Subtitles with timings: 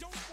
[0.00, 0.23] Don't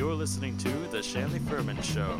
[0.00, 2.18] You're listening to The Shanley Fermin Show.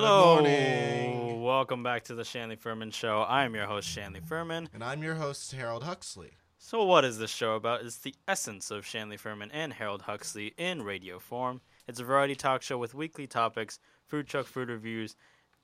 [0.00, 0.34] Hello.
[0.36, 1.42] morning.
[1.42, 3.22] Welcome back to the Shanley Fermin Show.
[3.22, 4.68] I am your host, Shanley Fermin.
[4.72, 6.34] And I'm your host, Harold Huxley.
[6.56, 7.84] So, what is this show about?
[7.84, 11.60] It's the essence of Shanley Fermin and Harold Huxley in radio form.
[11.88, 15.16] It's a variety talk show with weekly topics, food truck food reviews,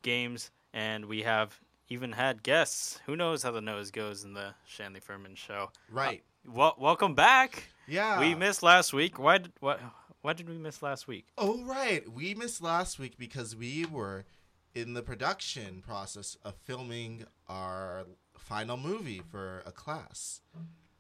[0.03, 2.99] games, and we have even had guests.
[3.07, 5.71] Who knows how the nose goes in the Shanley Fermin Show?
[5.89, 6.25] Right.
[6.45, 7.69] Uh, well, welcome back.
[7.87, 8.19] yeah.
[8.19, 9.17] We missed last week.
[9.17, 9.79] Why did what?
[10.25, 11.27] Why did we miss last week?
[11.37, 12.11] Oh, right.
[12.11, 14.25] We missed last week because we were
[14.75, 18.07] in the production process of filming our
[18.39, 20.41] final movie for a class.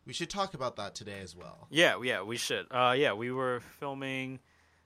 [0.05, 1.69] We should talk about that today as well.
[1.71, 2.67] Yeah, yeah, we should.
[2.71, 4.41] Uh, yeah, we were filming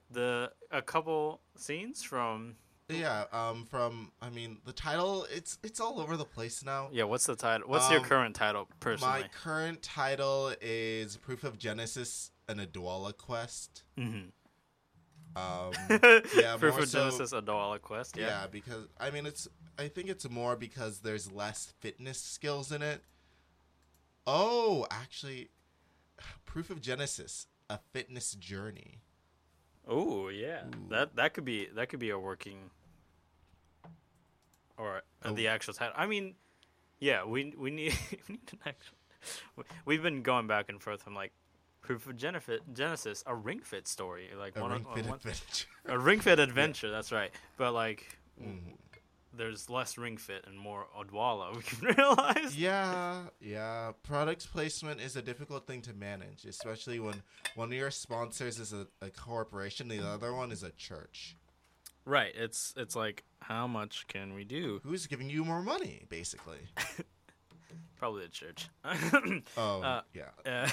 [0.09, 2.55] the a couple scenes from.
[2.89, 6.91] Yeah, um from I mean, the title it's it's all over the place now.
[6.93, 7.69] Yeah, what's the title?
[7.69, 9.23] What's your Um, current title, personally?
[9.23, 13.85] My current title is Proof of Genesis an Odwalla quest.
[13.99, 14.31] Mhm.
[15.37, 15.73] Um
[16.37, 18.17] yeah, Proof more of so- Genesis, a Odwalla quest.
[18.17, 18.27] Yeah.
[18.27, 18.47] Yeah.
[18.47, 19.47] because I mean it's
[19.79, 23.03] I think it's more because there's less fitness skills in it.
[24.27, 25.51] Oh, actually
[26.45, 29.01] Proof of Genesis, a fitness journey.
[29.87, 30.89] Oh yeah, Ooh.
[30.91, 32.71] that that could be that could be a working.
[34.77, 35.33] Or Oh.
[35.33, 35.95] the actual title.
[35.97, 36.35] I mean,
[37.01, 37.95] yeah, we we need
[38.29, 39.65] we need an actual.
[39.85, 41.33] We've been going back and forth from like
[41.81, 45.67] Proof of Genesis, a Ring Fit story, like A one ring on- fit one- adventure.
[45.87, 46.91] a Ring Fit adventure.
[46.91, 48.77] That's right, but like Mhm.
[49.33, 51.53] there's less Ring Fit and more Odwalla.
[51.57, 52.57] We can realize.
[52.57, 53.93] Yeah, yeah.
[54.03, 57.23] Product placement is a difficult thing to manage, especially when
[57.55, 61.37] one of your sponsors is a, a corporation, the other one is a church.
[62.05, 62.35] Right.
[62.35, 64.81] It's it's like how much can we do?
[64.83, 66.59] Who's giving you more money, basically?
[67.99, 68.69] Probably the church.
[69.57, 70.29] Oh, Uh, yeah.
[70.47, 70.69] Uh,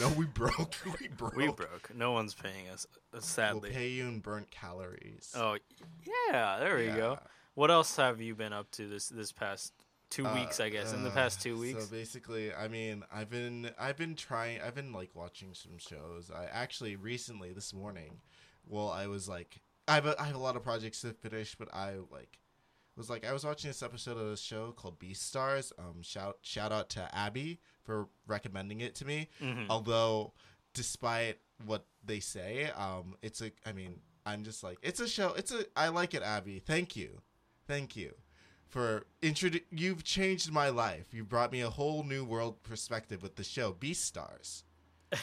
[0.00, 0.74] No, we broke.
[1.00, 1.36] We broke.
[1.36, 1.94] we broke.
[1.94, 2.86] No one's paying us.
[3.12, 3.20] uh,
[3.52, 5.32] We'll pay you in burnt calories.
[5.36, 5.56] Oh,
[6.04, 6.58] yeah.
[6.60, 7.18] There you go.
[7.54, 9.72] What else have you been up to this this past
[10.10, 10.60] two Uh, weeks?
[10.60, 11.84] I guess in the past two weeks.
[11.86, 16.30] So basically, I mean, I've been I've been trying I've been like watching some shows.
[16.30, 18.20] I actually recently this morning,
[18.64, 21.56] well, I was like I have a, I have a lot of projects to finish,
[21.56, 22.38] but I like
[22.98, 25.72] was like I was watching this episode of a show called Beastars.
[25.78, 29.28] Um, shout shout out to Abby for recommending it to me.
[29.40, 29.66] Mhm.
[29.70, 30.34] Although,
[30.74, 35.32] despite what they say, um, it's a I mean I'm just like it's a show.
[35.34, 36.58] It's a I like it, Abby.
[36.58, 37.22] Thank you,
[37.66, 38.14] thank you
[38.68, 41.06] for introdu- you've changed my life.
[41.14, 44.64] You brought me a whole new world perspective with the show Beastars.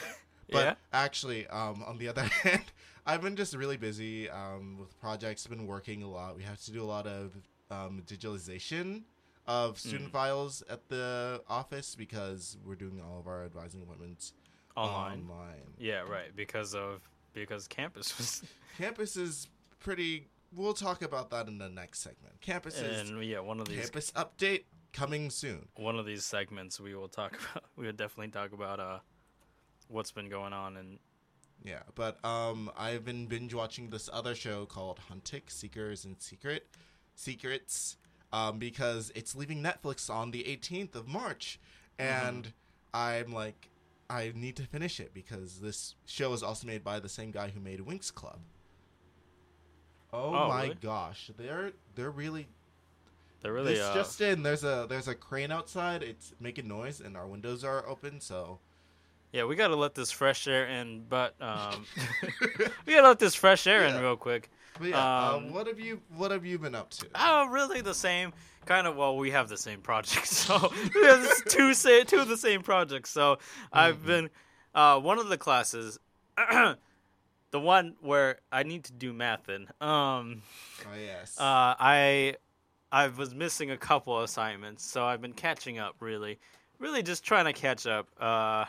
[0.51, 0.75] But yeah.
[0.93, 2.65] actually, um, on the other hand,
[3.03, 5.47] I've been just really busy um, with projects.
[5.47, 6.35] Been working a lot.
[6.37, 7.31] We have to do a lot of
[7.71, 9.03] um, digitalization
[9.47, 10.13] of student Mm.
[10.13, 14.33] files at the office because we're doing all of our advising appointments
[14.75, 15.21] online.
[15.29, 15.73] online.
[15.77, 16.35] Yeah, right.
[16.35, 17.01] Because of
[17.33, 18.43] because campus was
[18.77, 19.47] Campus is
[19.79, 20.27] pretty.
[20.53, 22.39] We'll talk about that in the next segment.
[22.41, 24.63] Campus is and yeah, one of these campus update
[24.93, 25.67] coming soon.
[25.75, 27.65] one of these segments we will talk about.
[27.75, 28.99] We would definitely talk about uh
[29.89, 30.97] what's been going on and
[31.63, 36.67] Yeah, but um, I've been binge watching this other show called Huntik Seekers in Secret
[37.15, 37.97] Secrets,
[38.33, 41.59] um, because it's leaving Netflix on the 18th of March,
[41.97, 42.51] and
[42.93, 43.69] I'm like,
[44.09, 47.49] I need to finish it because this show is also made by the same guy
[47.49, 48.39] who made Winx Club.
[50.13, 50.75] Oh, Oh, my really?
[50.81, 52.47] gosh, they're they're really.
[53.41, 54.43] they're really this uh, just in.
[54.43, 56.03] There's a there's a crane outside.
[56.03, 58.21] It's making noise, and our windows are open.
[58.21, 58.59] So
[59.33, 61.85] Yeah, we gotta let this fresh air in, but um,
[62.85, 64.49] we gotta let this fresh air in real quick.
[64.79, 64.97] But yeah,
[65.35, 67.07] Um, uh, what have you what have you been up to?
[67.15, 67.81] Oh, really?
[67.81, 68.33] The same
[68.65, 68.95] kind of.
[68.95, 70.57] Well, we have the same project, so
[71.03, 73.09] have two sa- two of the same projects.
[73.09, 73.37] So
[73.71, 74.05] I've Mhm.
[74.05, 74.29] been
[74.73, 75.97] uh, one of the classes,
[76.37, 76.77] the
[77.59, 79.67] one where I need to do math in.
[79.79, 80.41] Um,
[80.85, 81.39] Oh yes.
[81.39, 82.35] uh, I
[82.91, 85.95] I was missing a couple assignments, so I've been catching up.
[86.01, 86.37] Really,
[86.79, 88.09] really just trying to catch up.
[88.19, 88.65] Uh,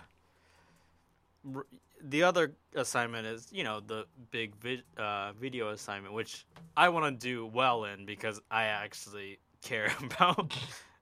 [2.03, 7.21] the other assignment is, you know, the big vid- uh, video assignment, which I want
[7.21, 10.57] to do well in because I actually care about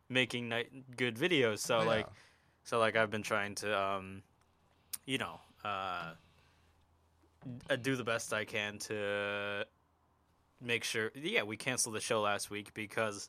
[0.08, 0.52] making
[0.96, 1.58] good videos.
[1.58, 2.06] So Oh, like,
[2.62, 4.22] so like I've been trying to, um,
[5.06, 6.12] you know, uh,
[7.82, 9.66] do the best I can to
[10.60, 11.10] make sure.
[11.14, 13.28] Yeah, we canceled the show last week because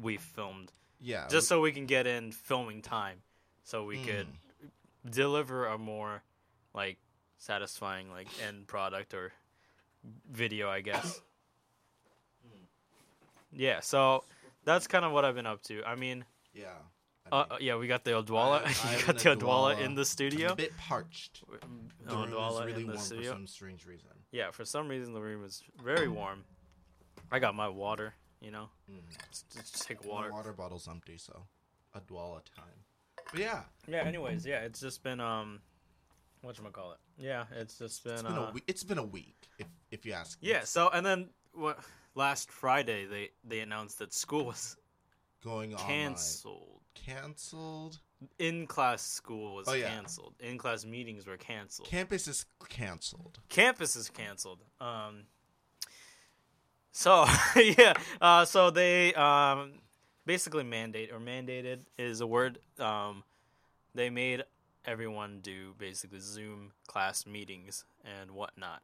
[0.00, 3.18] we filmed yeah, just so we can get in filming time,
[3.64, 5.10] so we could Mm.
[5.10, 6.22] deliver a more
[6.74, 6.98] like
[7.38, 9.32] satisfying like end product or
[10.30, 11.20] video, I guess.
[13.52, 14.24] yeah, so
[14.64, 15.82] that's kind of what I've been up to.
[15.84, 16.24] I mean,
[16.54, 16.66] yeah.
[17.30, 18.62] uh, I uh, yeah, we got the Odwalla.
[18.64, 19.80] I- I you got the Odwalla Odwalla.
[19.80, 20.52] in the mean, studio.
[20.52, 21.42] a bit parched.
[22.06, 24.08] The room Odwalla is really in the warm for some strange reason.
[24.30, 26.44] Yeah, for some reason the room is very warm.
[27.30, 28.14] I got my water.
[28.40, 28.96] You know, Mm.
[29.30, 30.32] just, just take My water.
[30.32, 31.44] water bottle's empty, so
[31.94, 32.64] a Odwalla time.
[33.30, 34.02] But yeah, Yeah.
[34.02, 35.60] Anyways, yeah, it's just been um,
[36.42, 36.98] what you call it?
[37.16, 38.12] Yeah, it's just been.
[38.14, 38.64] it's been uh, a week.
[38.66, 40.40] It's been a week, if if you ask.
[40.42, 40.48] me.
[40.50, 40.64] Yeah.
[40.64, 41.78] So and then what?
[42.14, 44.76] Last Friday they they announced that school was
[45.42, 45.80] going on.
[45.80, 46.80] canceled.
[46.94, 47.98] Cancelled.
[48.38, 49.88] In class school was Oh, yeah.
[49.88, 50.34] canceled.
[50.38, 51.88] In class meetings were canceled.
[51.88, 53.38] Campus is canceled.
[53.48, 54.60] Campus is canceled.
[54.80, 55.22] Um.
[56.92, 57.24] So
[57.56, 57.94] yeah.
[58.20, 58.44] Uh.
[58.44, 59.72] So they um,
[60.26, 62.58] basically mandate or mandated is a word.
[62.78, 63.24] Um,
[63.94, 64.42] they made
[64.84, 68.82] everyone do basically Zoom class meetings and whatnot.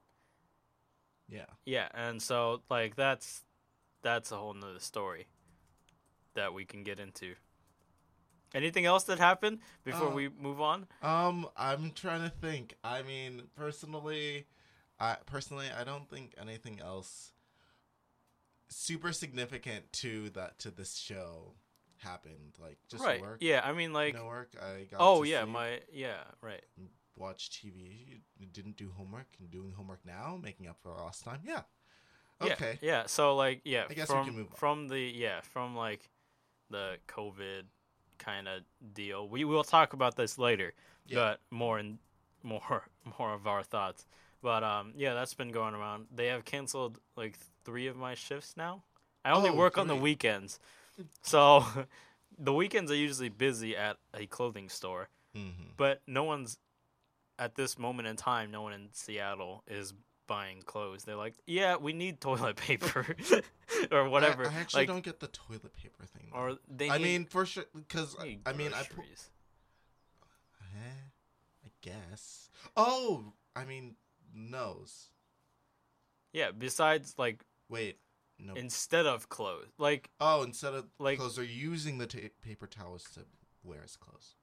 [1.28, 1.46] Yeah.
[1.64, 3.42] Yeah, and so like that's
[4.02, 5.26] that's a whole nother story
[6.34, 7.34] that we can get into.
[8.54, 10.86] Anything else that happened before Uh, we move on?
[11.02, 12.76] Um, I'm trying to think.
[12.82, 14.46] I mean, personally,
[14.98, 17.32] I personally I don't think anything else
[18.70, 21.54] super significant to that to this show
[22.02, 22.54] happened.
[22.60, 23.20] Like just right.
[23.20, 23.38] work.
[23.40, 24.50] Yeah, I mean like no work.
[24.60, 24.98] I got.
[25.00, 26.62] oh yeah, sleep, my yeah, right.
[27.16, 28.20] watch TV.
[28.52, 31.40] Didn't do homework and doing homework now, making up for lost time.
[31.44, 31.62] Yeah.
[32.44, 32.78] Yeah, Okay.
[32.82, 34.56] Yeah, so like yeah, I guess we from can move on.
[34.56, 36.08] from the yeah, from like
[36.70, 37.62] the COVID
[38.18, 38.62] kind of
[38.94, 39.28] deal.
[39.28, 40.72] We will talk about this later,
[41.06, 41.16] Yeah.
[41.16, 41.98] but more in
[42.42, 42.84] more
[43.18, 44.06] more of our thoughts.
[44.40, 46.06] But um yeah, that's been going around.
[46.14, 48.84] They have canceled like 3 of my shifts now.
[49.24, 50.60] I only Oh, work on the weekends.
[51.22, 51.64] So
[52.38, 55.72] the weekends are usually busy at a clothing store, Mm-hmm.
[55.76, 56.58] but no one's
[57.38, 59.94] at this moment in time, no one in Seattle is
[60.26, 61.04] buying clothes.
[61.04, 63.06] They're like, "Yeah, we need toilet paper
[63.92, 66.28] or whatever." I, I actually like, don't get the toilet paper thing.
[66.32, 66.38] though.
[66.38, 66.90] or they.
[66.90, 68.82] I need- mean, for sure, because I mean, I.
[68.84, 69.02] Pu-
[70.60, 71.00] Eh,
[71.64, 72.50] I guess.
[72.76, 73.94] Oh, I mean,
[74.34, 75.08] nose.
[76.32, 76.50] yeah.
[76.50, 77.98] Besides, like Wait,
[78.38, 78.54] no.
[78.54, 83.04] instead of clothes, like oh, instead of like- clothes, they're using the ta- paper towels
[83.14, 83.20] to
[83.64, 84.34] wear as clothes.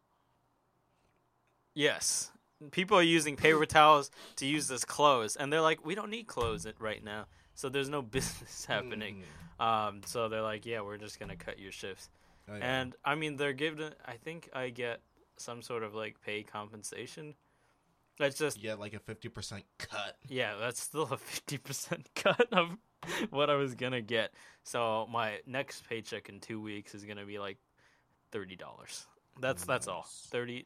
[1.73, 2.31] yes,
[2.71, 6.27] people are using paper towels to use as clothes, and they're like, "We don't need
[6.27, 9.23] clothes right now." So there's no business happening.
[9.59, 9.63] Mm.
[9.65, 12.09] Um, so they're like, "Yeah, we're just gonna cut your shifts."
[12.49, 12.79] Oh, yeah.
[12.81, 13.93] And I mean, they're given.
[14.05, 15.01] I think I get
[15.37, 17.35] some sort of like pay compensation.
[18.17, 20.17] That's just yeah, like a fifty percent cut.
[20.27, 22.77] yeah, that's still a fifty percent cut of
[23.29, 24.33] what I was gonna get.
[24.63, 27.57] So my next paycheck in two weeks is gonna be like
[28.31, 29.05] thirty dollars.
[29.39, 30.01] That's that's all.
[30.01, 30.27] Nice.
[30.31, 30.65] Thirty.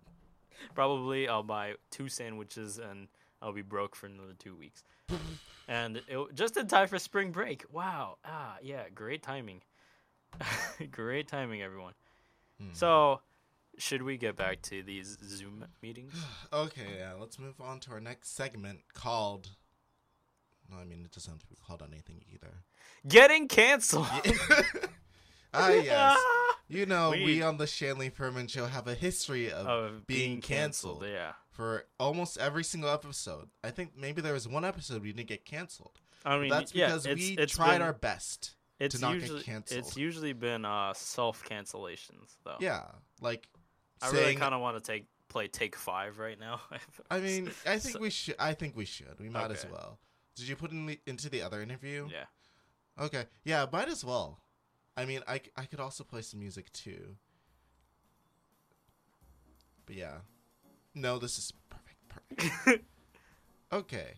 [0.74, 3.08] Probably I'll buy two sandwiches and
[3.42, 4.84] I'll be broke for another two weeks.
[5.68, 7.64] and it, just in time for spring break.
[7.72, 8.18] Wow.
[8.24, 9.62] Ah, yeah, great timing.
[10.90, 11.94] great timing, everyone.
[12.60, 12.68] Hmm.
[12.72, 13.20] So,
[13.78, 16.12] should we get back to these Zoom meetings?
[16.52, 19.50] Okay, yeah, let's move on to our next segment called.
[20.70, 22.62] No, I mean, it doesn't have to be called anything either.
[23.08, 24.06] Getting canceled.
[25.54, 26.18] ah, yes.
[26.72, 30.40] You know, we, We- on the Shanley Fermin Show have a history of, of being
[30.40, 31.04] canceled.
[31.04, 31.32] Yeah.
[31.50, 33.48] for almost every single episode.
[33.64, 35.98] I think maybe there was one episode we didn't get canceled.
[36.24, 38.54] I mean, That's yeah, because it's, we it's tried been- our best.
[38.78, 39.80] it's not get usually, canceled.
[39.80, 42.58] It's usually been uh, self cancellations though.
[42.60, 42.82] Yeah,
[43.20, 43.48] like
[44.00, 46.60] I saying, really kind of want to take play take five right now.
[47.10, 48.36] I mean, I think So- we should.
[48.38, 49.18] I think we should.
[49.18, 49.98] We might as well.
[50.36, 52.08] Did you put in the, into the other interview?
[52.10, 52.24] yeah.
[52.98, 53.24] Okay.
[53.44, 54.40] Yeah, might as well.
[54.96, 57.16] I mean, I, I could also play some music too.
[59.86, 60.18] But yeah.
[60.94, 62.08] No, this is perfect.
[62.08, 62.84] Perfect.
[63.72, 64.14] okay.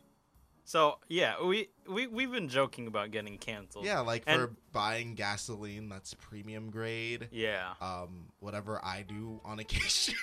[0.64, 3.84] So yeah, we we we've been joking about getting canceled.
[3.84, 7.28] Yeah, like And- for buying gasoline that's premium grade.
[7.30, 7.74] Yeah.
[7.80, 10.14] Um, whatever I do on occasion.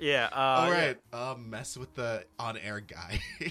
[0.00, 0.28] Yeah.
[0.32, 0.86] Uh, All yeah.
[0.86, 0.98] right.
[1.12, 3.20] Um, mess with the on-air guy.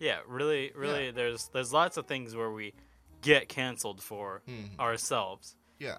[0.00, 1.10] Yeah, really, really.
[1.12, 2.72] There's there's lots of things where we
[3.22, 4.78] get canceled for Mhm.
[4.80, 5.54] ourselves.
[5.78, 5.98] Yeah.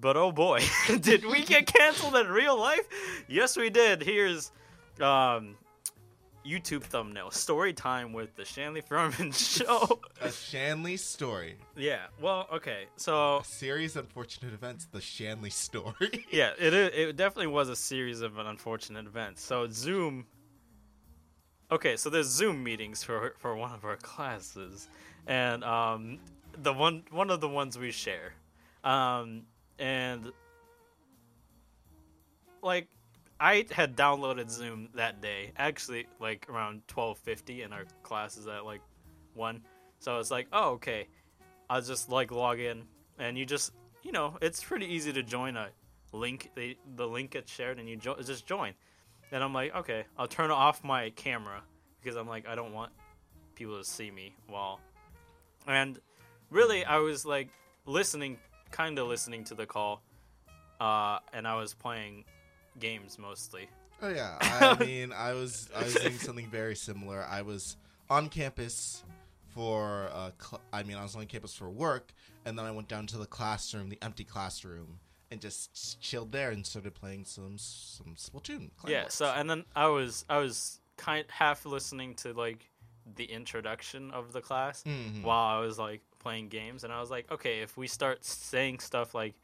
[0.00, 0.60] But oh boy,
[1.00, 2.86] did we get canceled in real life?
[3.28, 4.02] Yes, we did.
[4.02, 4.50] Here's
[5.00, 5.56] um,
[6.44, 10.00] YouTube thumbnail: story time with the Shanley Fermin Show.
[10.20, 11.56] A Shanley story.
[11.76, 12.06] yeah.
[12.20, 12.86] Well, okay.
[12.96, 14.86] So A series of unfortunate events.
[14.90, 16.26] The Shanley story.
[16.32, 19.42] yeah, it it definitely was a series of unfortunate events.
[19.44, 20.26] So Zoom.
[21.70, 24.88] Okay, so there's Zoom meetings for for one of our classes,
[25.26, 26.18] and um,
[26.62, 28.34] the one one of the ones we share,
[28.84, 29.42] um,
[29.80, 30.30] and
[32.62, 32.86] like
[33.40, 38.46] I had downloaded Zoom that day, actually like around twelve fifty, and our class is
[38.46, 38.80] at like
[39.34, 39.60] one,
[39.98, 41.08] so it's like, oh okay,
[41.68, 42.84] I'll just like log in,
[43.18, 43.72] and you just
[44.04, 45.70] you know it's pretty easy to join a
[46.12, 46.52] link.
[46.54, 48.74] They, the link gets shared, and you jo- just join.
[49.32, 51.62] And I'm like, okay, I'll turn off my camera
[52.00, 52.92] because I'm like, I don't want
[53.54, 54.80] people to see me while.
[55.66, 55.98] And
[56.50, 57.48] really, I was like
[57.86, 58.38] listening,
[58.70, 60.02] kind of listening to the call,
[60.80, 62.24] uh, and I was playing
[62.78, 63.68] games mostly.
[64.02, 67.24] Oh yeah, I mean, I was I was doing something very similar.
[67.28, 67.76] I was
[68.08, 69.02] on campus
[69.54, 72.12] for uh, cl- I mean, I was on campus for work,
[72.44, 74.98] and then I went down to the classroom, the empty classroom,
[75.30, 78.70] and just chilled there and started playing some some Splatoon.
[78.76, 79.00] Clan yeah.
[79.02, 79.14] Wars.
[79.14, 82.70] So and then I was I was kind half listening to like
[83.16, 85.22] the introduction of the class Mhm.
[85.22, 88.80] while I was like playing games, and I was like, okay, if we start saying
[88.80, 89.34] stuff like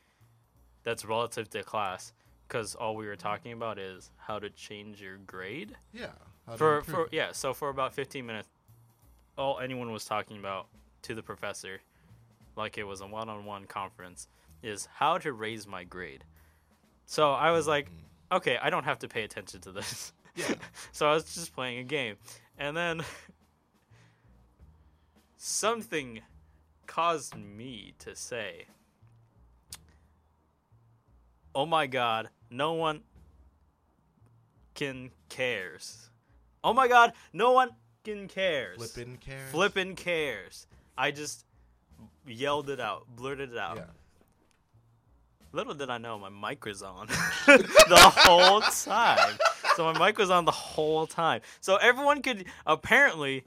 [0.83, 2.12] that's relative to class,
[2.49, 6.11] because all we were talking about is how to change your grade yeah,
[6.57, 7.11] for for it.
[7.12, 7.31] yeah.
[7.33, 8.49] So for about fifteen minutes,
[9.39, 10.67] all anyone was talking about
[11.03, 11.81] to the professor,
[12.57, 14.27] like it was a one-on-one conference,
[14.62, 16.25] is how to raise my grade.
[17.07, 18.37] So I was like, mm.
[18.37, 20.12] okay, I don't have to pay attention to this.
[20.35, 20.54] Yeah.
[20.92, 22.16] so I was just playing a game.
[22.59, 23.02] And then
[25.37, 26.21] something
[26.87, 28.66] caused me to say,
[31.54, 33.02] Oh my god, no one
[34.75, 36.09] can cares.
[36.64, 37.71] Oh my god, no one
[38.04, 38.78] can cares.
[38.78, 39.50] Flippin' cares.
[39.50, 40.66] Flippin' cares.
[40.97, 41.45] I just
[42.26, 43.76] yelled it out, blurted it out.
[43.76, 43.85] Yeah.
[45.52, 47.06] Little did I know my mic was on
[47.47, 49.38] the whole time.
[49.76, 51.42] So my mic was on the whole time.
[51.61, 53.44] So everyone could apparently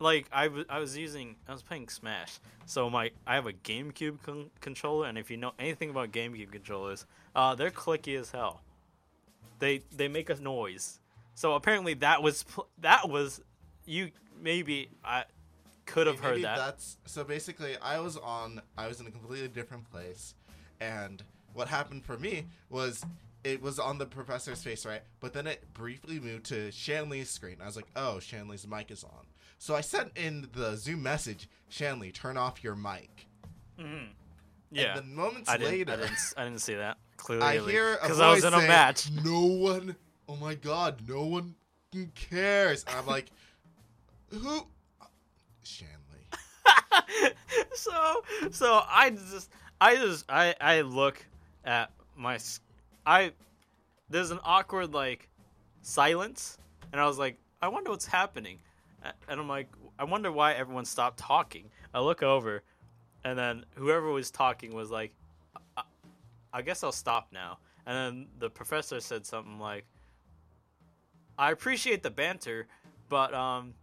[0.00, 2.38] like I was using I was playing Smash.
[2.66, 6.50] So my I have a GameCube con- controller and if you know anything about GameCube
[6.50, 7.06] controllers,
[7.36, 8.62] uh they're clicky as hell.
[9.58, 11.00] They they make a noise.
[11.34, 13.42] So apparently that was pl- that was
[13.84, 15.24] you maybe I
[15.86, 16.56] could have heard that.
[16.56, 20.34] That's so basically I was on I was in a completely different place
[20.80, 23.04] and what happened for me was
[23.44, 25.02] it was on the professor's face, right?
[25.20, 27.56] But then it briefly moved to Shanley's screen.
[27.62, 29.26] I was like, "Oh, Shanley's mic is on."
[29.58, 33.26] So I sent in the Zoom message, "Shanley, turn off your mic."
[33.78, 34.08] Mhm.
[34.70, 34.96] Yeah.
[34.96, 36.34] And then moments I later, I didn't.
[36.36, 37.44] I didn't see that clearly.
[37.44, 39.10] I hear because I was in a saying, match.
[39.10, 39.96] No one.
[40.28, 41.54] Oh my god, no one
[42.14, 42.84] cares.
[42.84, 43.26] And I'm like,
[44.30, 44.66] who?
[45.62, 45.92] Shanley.
[47.74, 49.50] so, so I just,
[49.80, 51.24] I just, I, I look
[51.64, 52.38] at my,
[53.04, 53.32] I,
[54.08, 55.28] there's an awkward like
[55.82, 56.58] silence,
[56.92, 58.58] and I was like, I wonder what's happening,
[59.02, 61.70] and I'm like, I wonder why everyone stopped talking.
[61.92, 62.62] I look over,
[63.24, 65.12] and then whoever was talking was like,
[65.76, 65.82] I,
[66.52, 67.58] I guess I'll stop now.
[67.86, 69.84] And then the professor said something like,
[71.36, 72.66] I appreciate the banter,
[73.08, 73.74] but um,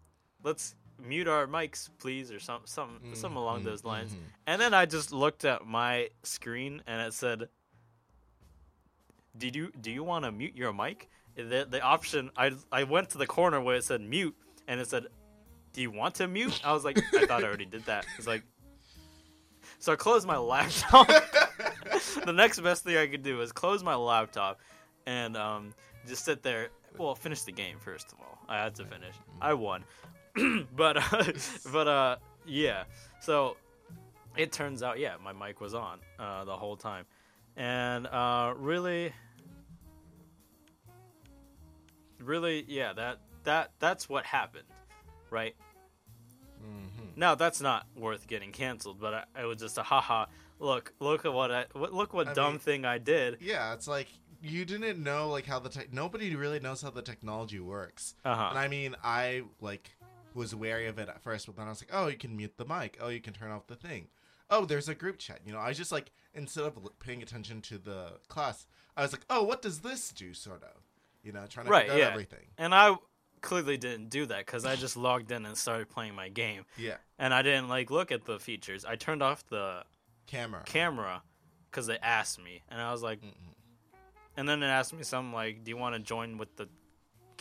[0.43, 4.13] let's mute our mics, please, or some some something along Mhm, those lines.
[4.13, 4.19] mhm.
[4.47, 7.49] And then I just looked at my screen and it said,
[9.37, 13.09] "Did you do you want to mute your mic?" The the option I I went
[13.11, 14.35] to the corner where it said mute,
[14.67, 15.07] and it said,
[15.73, 18.05] "Do you want to mute?" I was like, I thought I already did that.
[18.17, 18.43] It's like,
[19.79, 21.07] so I closed my laptop.
[22.25, 24.59] the next best thing I could do is close my laptop
[25.05, 25.73] and um,
[26.07, 26.69] just sit there.
[26.97, 28.37] Well, finish the game first of all.
[28.49, 29.15] I had to finish.
[29.39, 29.85] I won,
[30.75, 31.23] but uh,
[31.71, 32.15] but uh,
[32.45, 32.83] yeah.
[33.21, 33.57] So
[34.37, 37.05] it turns out, yeah, my mic was on uh, the whole time,
[37.57, 39.11] and uh, really,
[42.19, 44.67] really, yeah, that that that's what happened,
[45.29, 45.55] right?
[46.59, 50.25] hmm Now that's not worth getting canceled, but I, it was just a haha.
[50.59, 53.37] Look, look at what I what, look what I dumb mean- thing I did.
[53.41, 54.07] Yeah, it's like
[54.43, 55.91] you didn't know like how the tech.
[55.93, 58.15] Nobody really knows how the technology works.
[58.23, 58.47] Uh huh.
[58.51, 59.91] And I mean, I like
[60.35, 62.53] was wary of it at first, but then I was like, oh, you can mute
[62.57, 62.97] the mic.
[63.01, 64.07] Oh, you can turn off the thing.
[64.49, 65.39] Oh, there's a group chat.
[65.45, 68.65] You know, I just like instead of paying attention to the class,
[68.97, 70.33] I was like, oh, what does this do?
[70.33, 70.81] Sort of.
[71.23, 72.05] You know, trying to Right, figure yeah.
[72.07, 72.47] out everything.
[72.57, 72.95] And I
[73.41, 76.97] clearly didn't do that because I just logged in and started playing my game, Yeah.
[77.19, 78.85] and I didn't like look at the features.
[78.85, 79.83] I turned off the
[80.27, 80.63] Camera.
[80.65, 81.23] camera
[81.69, 83.53] because they asked me, and I was like, Mm-mm.
[84.37, 86.67] and then it asked me something like, "Do you want to join with the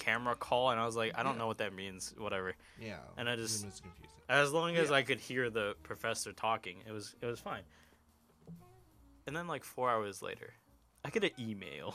[0.00, 1.38] camera call?" And I was like, "I don't Yeah.
[1.38, 2.12] know what that means.
[2.18, 2.98] Whatever." Yeah.
[3.16, 4.16] And I just- is confusing.
[4.28, 4.96] As long as Yeah.
[4.96, 7.62] I could hear the professor talking, it was it was fine.
[9.26, 10.52] And then like four hours later,
[11.04, 11.94] I get an email.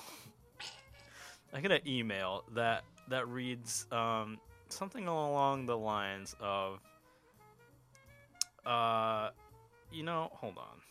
[1.54, 4.40] I get an email that that reads um,
[4.70, 6.80] something along the lines of,
[8.66, 9.30] uh,
[9.92, 10.82] you know, hold on.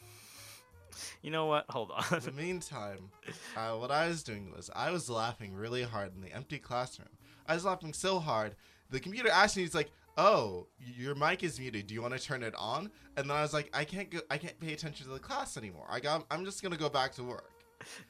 [1.22, 1.64] You know what?
[1.70, 2.04] Hold on.
[2.18, 3.10] In the meantime,
[3.56, 7.08] uh, what I was doing was I was laughing really hard in the empty classroom.
[7.46, 8.54] I was laughing so hard.
[8.90, 11.86] The computer asked me, "He's like, oh, your mic is muted.
[11.86, 14.20] Do you want to turn it on?" And then I was like, "I can't go.
[14.30, 15.86] I can't pay attention to the class anymore.
[15.90, 16.26] I got.
[16.30, 17.50] I'm just gonna go back to work."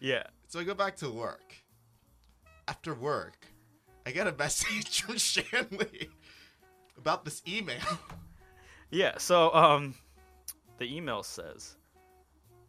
[0.01, 0.25] yeah.
[0.49, 1.55] So I go back to work.
[2.69, 3.47] After work,
[4.07, 6.09] I get a message from Shanley
[6.97, 7.99] about this email.
[8.91, 9.95] Yeah, so um
[10.79, 11.77] the email says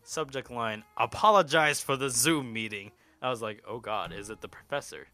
[0.08, 2.91] subject line apologize for the Zoom meeting.
[3.22, 5.08] I was like, "Oh god, is it the professor?"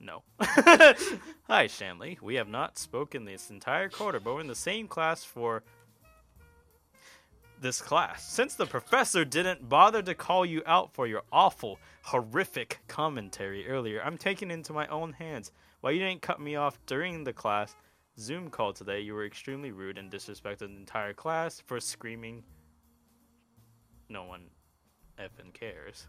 [0.00, 0.22] No.
[0.40, 2.18] Hi, Shanley.
[2.20, 5.62] We have not spoken this entire quarter, but we're in the same class for
[7.60, 8.22] this class.
[8.22, 14.02] Since the professor didn't bother to call you out for your awful, horrific commentary earlier,
[14.04, 15.52] I'm taking it into my own hands.
[15.80, 17.74] While you didn't cut me off during the class
[18.18, 22.44] Zoom call today, you were extremely rude and disrespected the entire class for screaming.
[24.08, 24.42] No one
[25.18, 26.06] effing cares.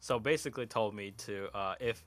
[0.00, 2.04] So basically, told me to uh, if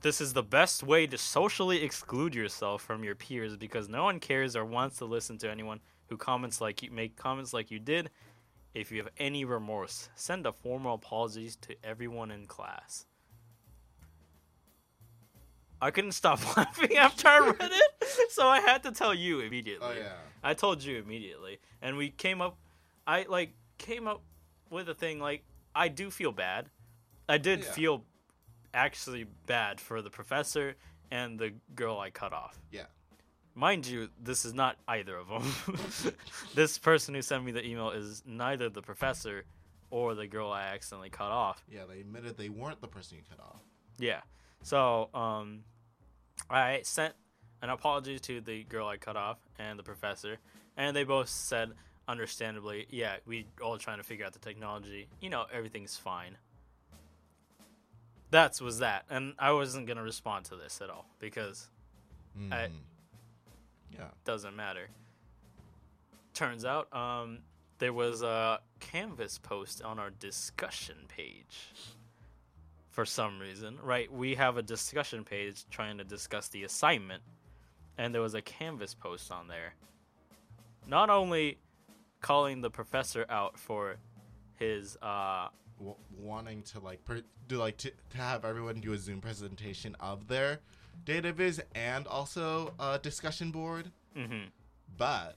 [0.00, 4.20] this is the best way to socially exclude yourself from your peers because no one
[4.20, 7.78] cares or wants to listen to anyone who comments like you make comments like you
[7.78, 8.10] did.
[8.74, 13.06] If you have any remorse, send a formal apologies to everyone in class.
[15.80, 19.86] I couldn't stop laughing after I read it, so I had to tell you immediately.
[19.90, 20.12] oh yeah.
[20.42, 22.58] I told you immediately, and we came up.
[23.06, 24.22] I like came up
[24.70, 25.42] with a thing like
[25.74, 26.68] I do feel bad.
[27.28, 27.72] I did Yeah.
[27.72, 28.04] feel
[28.72, 30.74] actually bad for the professor
[31.10, 32.58] and the girl I cut off.
[32.70, 32.86] Yeah.
[33.54, 36.14] Mind you, this is not either of them.
[36.54, 39.44] this person who sent me the email is neither the professor
[39.90, 41.64] or the girl I accidentally cut off.
[41.70, 41.84] Yeah.
[41.88, 43.60] They admitted they weren't the person you cut off.
[43.98, 44.22] Yeah.
[44.62, 45.60] So, um,
[46.50, 47.14] I sent
[47.62, 50.38] an apology to the girl I cut off and the professor,
[50.76, 51.72] and they both said,
[52.08, 55.08] understandably, yeah, we all trying to figure out the technology.
[55.20, 56.36] You know, everything's fine.
[58.30, 61.70] That's was that, and I wasn't gonna respond to this at all because
[62.50, 62.80] I- Mhm.
[63.92, 64.10] yeah.
[64.24, 64.90] doesn't matter.
[66.32, 67.44] Turns out, um,
[67.78, 71.70] there was a Canvas post on our discussion page.
[72.90, 74.10] For some reason, right?
[74.10, 77.22] We have a discussion page trying to discuss the assignment,
[77.98, 79.74] and there was a Canvas post on there.
[80.86, 81.58] Not only
[82.24, 83.96] calling the professor out for
[84.58, 88.98] his uh, w- wanting to like per- do like to, to have everyone do a
[88.98, 90.60] Zoom presentation of their
[91.04, 94.46] data viz and also a discussion board, mhm.
[94.96, 95.36] but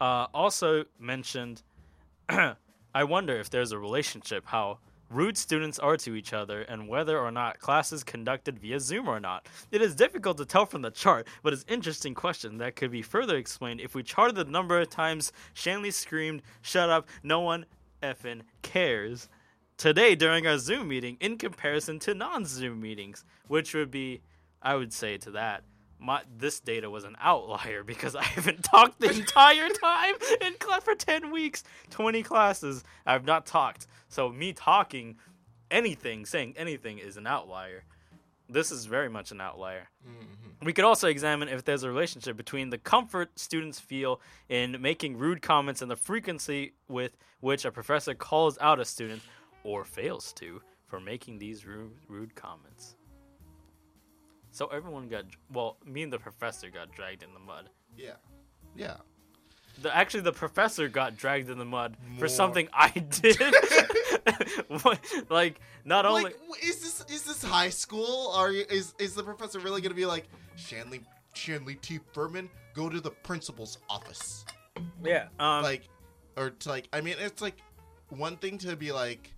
[0.00, 1.62] Uh, also mentioned,
[2.28, 4.80] I wonder if there's a relationship how
[5.14, 9.20] rude students are to each other and whether or not classes conducted via Zoom or
[9.20, 9.46] not.
[9.70, 12.90] It is difficult to tell from the chart, but it's an interesting question that could
[12.90, 17.08] be further explained if we charted the number of times Shanley screamed, "Shut up!
[17.22, 17.66] No one
[18.02, 19.28] effing cares."
[19.76, 24.22] Today during our Zoom meeting, in comparison to non-Zoom meetings, which would be,
[24.62, 25.64] I would say to that,
[26.04, 30.84] my this data was an outlier because I haven't talked the entire time in class
[30.84, 32.84] for ten weeks, twenty classes.
[33.06, 33.86] I've not talked.
[34.08, 35.16] So me talking
[35.70, 37.84] anything, saying anything, is an outlier.
[38.48, 39.88] This is very much an outlier.
[40.06, 40.66] Mm-hmm.
[40.66, 45.16] We could also examine if there's a relationship between the comfort students feel in making
[45.16, 49.22] rude comments and the frequency with which a professor calls out a student
[49.62, 52.94] or fails to for making these rude, rude comments.
[54.54, 57.70] So everyone got well, me and the professor got dragged in the mud.
[57.98, 58.12] Yeah.
[58.76, 58.98] Yeah.
[59.82, 62.20] The, actually, the professor got dragged in the mud More.
[62.20, 62.88] for something I
[63.20, 63.36] did.
[64.82, 68.30] What- like, not only Like, is this is this high school?
[68.36, 71.00] Are you, is is the professor really gonna be like Shanley
[71.34, 71.98] Shanley T.
[72.12, 72.48] Fermin?
[72.74, 74.44] Go to the principal's office.
[75.04, 75.88] yeah, um, like,
[76.36, 77.56] or to like, I mean, it's like
[78.08, 79.32] one thing to be like,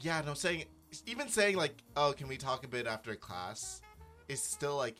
[0.00, 0.64] yeah, no, saying
[1.06, 3.80] even saying like, oh, can we talk a bit after class,
[4.28, 4.96] is still like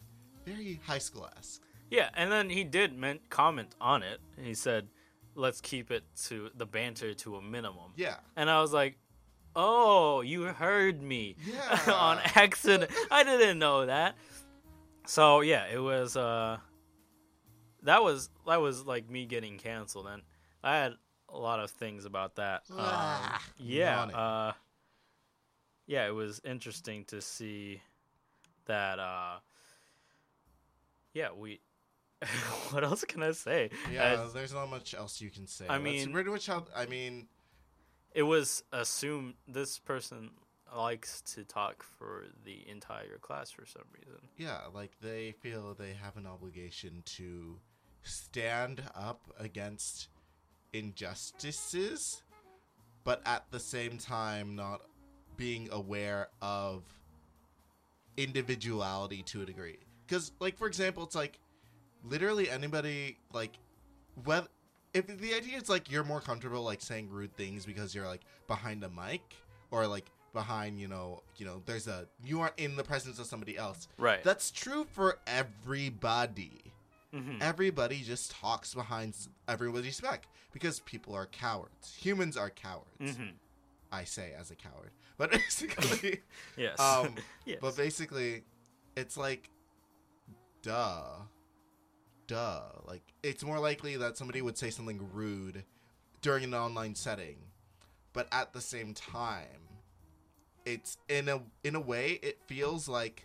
[0.46, 1.62] very high school esque.
[1.90, 4.20] Yeah, and then he did men- comment on it.
[4.37, 4.88] And he said,
[5.35, 8.16] "Let's keep it to the banter to a minimum." Yeah.
[8.37, 8.96] And I was like,
[9.57, 11.92] "Oh, you heard me Yeah.
[11.92, 12.90] on accident.
[13.11, 14.14] I didn't know that."
[15.07, 16.16] So yeah, it was.
[16.16, 16.59] uh
[17.83, 20.22] That was that was like me getting canceled, and
[20.62, 20.92] I had
[21.29, 22.62] a lot of things about that.
[22.70, 24.14] Um, Ah, yeah, yawning.
[24.16, 24.53] uh,
[25.90, 27.83] yeah, it was interesting to see
[28.66, 28.98] that.
[29.00, 29.38] uh
[31.12, 31.61] Yeah, we.
[32.70, 33.70] what else can I say?
[33.92, 35.66] Yeah, As- there's not much else you can say.
[35.66, 37.26] I Let's- mean- pretty much how I mean,
[38.14, 40.31] it was assumed this person
[40.76, 44.20] likes to talk for the entire class for some reason.
[44.37, 47.59] yeah, like they feel they have an obligation to
[48.05, 50.07] stand up against
[50.72, 52.22] injustices,
[53.03, 54.83] but at the same time not
[55.40, 56.85] being aware of
[58.16, 59.79] individuality to a degree.
[60.07, 61.40] Because, like, for example, it's like
[62.05, 63.59] literally anybody, like,
[64.24, 64.48] whether
[64.92, 68.22] if the idea is like you're more comfortable like saying rude things because you're like
[68.48, 69.22] behind a mic
[69.70, 73.26] or like behind you know you know there's a you aren't in the presence of
[73.26, 73.88] somebody else.
[73.98, 74.22] Right.
[74.22, 76.61] that's true for everybody.
[77.14, 79.16] Hmm everybody just talks behind
[79.48, 81.96] everybody's back because people are cowards.
[82.00, 83.16] Humans are cowards.
[83.16, 83.31] Hmm
[83.92, 86.20] i say as a coward but basically
[86.57, 86.79] Yes.
[86.81, 87.59] um yes.
[87.61, 88.42] but basically
[88.96, 89.50] it's like
[90.62, 91.22] duh
[92.26, 95.64] duh like it's more likely that somebody would say something rude
[96.22, 97.37] during an online setting
[98.12, 99.46] but at the same time
[100.66, 103.24] it's in a in a way it feels like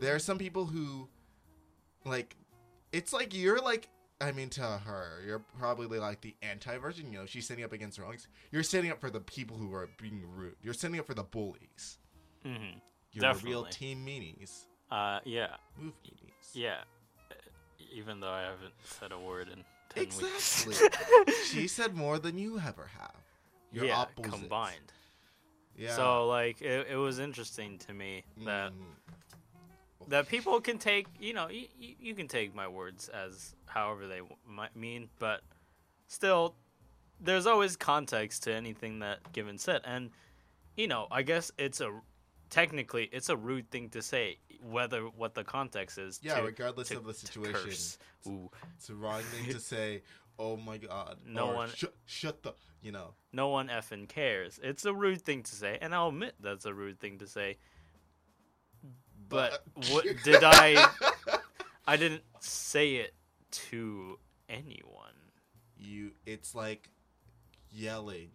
[0.00, 1.08] there are some people who
[2.04, 2.36] like
[2.92, 3.88] it's like you're like
[4.20, 7.72] I mean to her, you're probably like the anti version, you know, she's standing up
[7.72, 8.28] against wrongs.
[8.50, 10.56] You're standing up for the people who are being rude.
[10.62, 11.98] You're standing up for the bullies.
[12.42, 12.54] hmm
[13.12, 14.64] You're the real team meanies.
[14.90, 16.50] Uh, yeah, Move meanies.
[16.54, 16.78] yeah.
[17.92, 20.74] Even though I haven't said a word in ten Exactly.
[21.26, 21.46] weeks.
[21.50, 23.14] she said more than you ever have.
[23.72, 24.34] You're yeah, opposites.
[24.38, 24.92] combined.
[25.76, 25.94] Yeah.
[25.96, 30.08] So like, it, it was interesting to me that Mm.
[30.08, 34.20] that people can take you know you, you can take my words as however they
[34.46, 35.42] might mean but
[36.08, 36.54] still
[37.20, 40.10] there's always context to anything that given said and
[40.76, 41.90] you know i guess it's a
[42.48, 46.88] technically it's a rude thing to say whether what the context is Yeah, to- regardless
[46.88, 47.72] to- of the situation.
[48.26, 50.02] Ooh, It's a wrong thing to say,
[50.38, 51.18] oh my god.
[51.26, 52.52] No one- Shut, shut the.
[52.82, 53.14] You know.
[53.32, 56.72] no one effing cares it's a rude thing to say and i'll admit that's a
[56.72, 57.56] rude thing to say
[59.28, 59.58] but uh,
[59.90, 60.88] what did i
[61.86, 63.12] i didn't say it
[63.70, 65.16] to anyone
[65.78, 66.12] you.
[66.24, 66.88] It's like
[67.70, 68.30] yelling.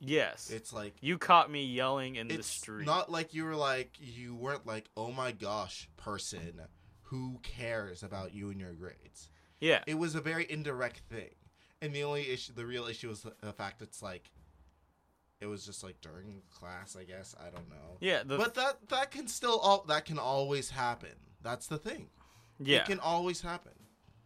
[0.00, 0.50] Yes.
[0.50, 0.94] It's like.
[1.00, 2.86] you caught me yelling in the street.
[2.86, 6.60] not like you were like you weren't like oh my gosh person
[7.02, 9.28] who cares about you and your grades
[9.60, 9.80] yeah.
[9.86, 11.30] it was a very indirect thing
[11.80, 14.30] and the only issue the real issue was the, fact it's like
[15.40, 18.22] it was just like during class i guess i don't know Yeah.
[18.24, 22.08] The, but that that can still all that can always happen that's the thing
[22.58, 22.78] yeah.
[22.78, 23.72] it can always happen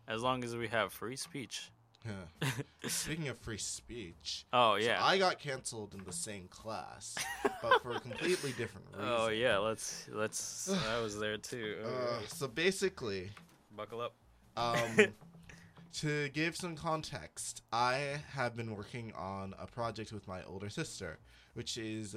[0.08, 1.70] as long as we have free speech.
[2.06, 2.46] Huh.
[2.86, 5.04] speaking of free speech Oh so yeah.
[5.04, 7.16] i got canceled in the same class
[7.60, 9.58] but for a completely different reason oh yeah.
[9.58, 10.70] Let's let's.
[10.70, 11.78] I was there too.
[11.84, 13.30] uh, so basically
[13.76, 14.14] Buckle up.
[14.56, 15.08] Um,
[15.94, 21.18] to give some context, I have been working on a project with my older sister,
[21.54, 22.14] which is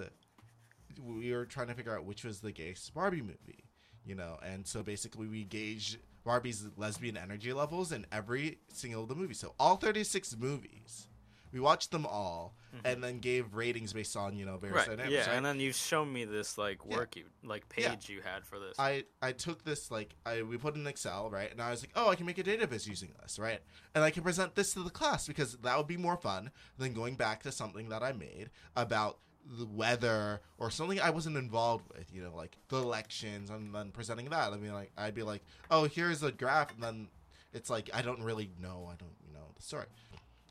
[1.04, 3.64] we were trying to figure out which was the gayest Barbie movie,
[4.06, 9.10] you know, and so basically we gauged Barbie's lesbian energy levels in every single of
[9.10, 9.40] the movies.
[9.40, 11.08] So all 36 movies,
[11.52, 12.56] we watched them all,
[12.86, 14.90] and then gave ratings based on you know various Mm-hmm.
[14.92, 14.98] Right.
[14.98, 15.26] dynamics.
[15.26, 15.38] Yeah, right?
[15.38, 16.98] and then you've shown me this like Yeah.
[16.98, 17.90] work you like Yeah.
[17.96, 18.76] page you had for this.
[18.78, 21.82] I I took this like I we put it in Excel right, and I was
[21.82, 23.62] like, oh, I can make a database using this right,
[23.96, 26.94] and I can present this to the class because that would be more fun than
[26.94, 29.18] going back to something that I made about
[29.50, 33.92] the weather or something I wasn't involved with, you know, like the elections, and then
[33.92, 34.54] presenting that.
[34.54, 37.08] I mean, like I'd be like, oh, here's a graph, and then
[37.54, 39.86] it's like I don't really know, I don't know the story,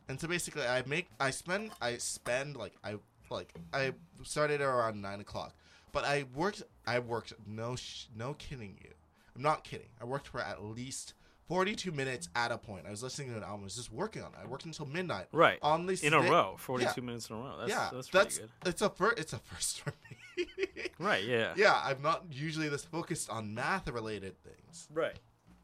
[0.08, 2.96] and so basically I make I spend I spend like I
[3.30, 5.54] like I started around nine o'clock.
[5.92, 6.62] But I worked.
[6.86, 7.32] I worked.
[7.46, 8.90] No, sh- no kidding you.
[9.34, 9.88] I'm not kidding.
[10.00, 11.14] I worked for at least
[11.48, 12.84] 42 minutes at a point.
[12.86, 13.62] I was listening to an album.
[13.62, 14.38] I was just working on it.
[14.42, 15.26] I worked until midnight.
[15.32, 15.58] right.
[15.62, 17.04] On the In a row, 42 Yeah.
[17.04, 17.56] minutes in a row.
[17.58, 18.50] That's yeah, that's pretty that's good.
[18.66, 19.18] it's a first.
[19.18, 19.90] It's a first for
[20.36, 20.46] me.
[21.00, 21.54] Right, yeah.
[21.56, 24.88] yeah, I'm not usually this focused on math related things.
[24.92, 25.16] Right.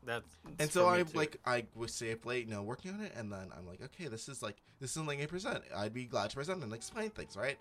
[0.05, 3.13] That's and so I like I would stay up late, you know, working on it,
[3.17, 5.65] and then I'm like, okay, this is like this is like a present.
[5.75, 7.59] I'd be glad to present and explain things, right?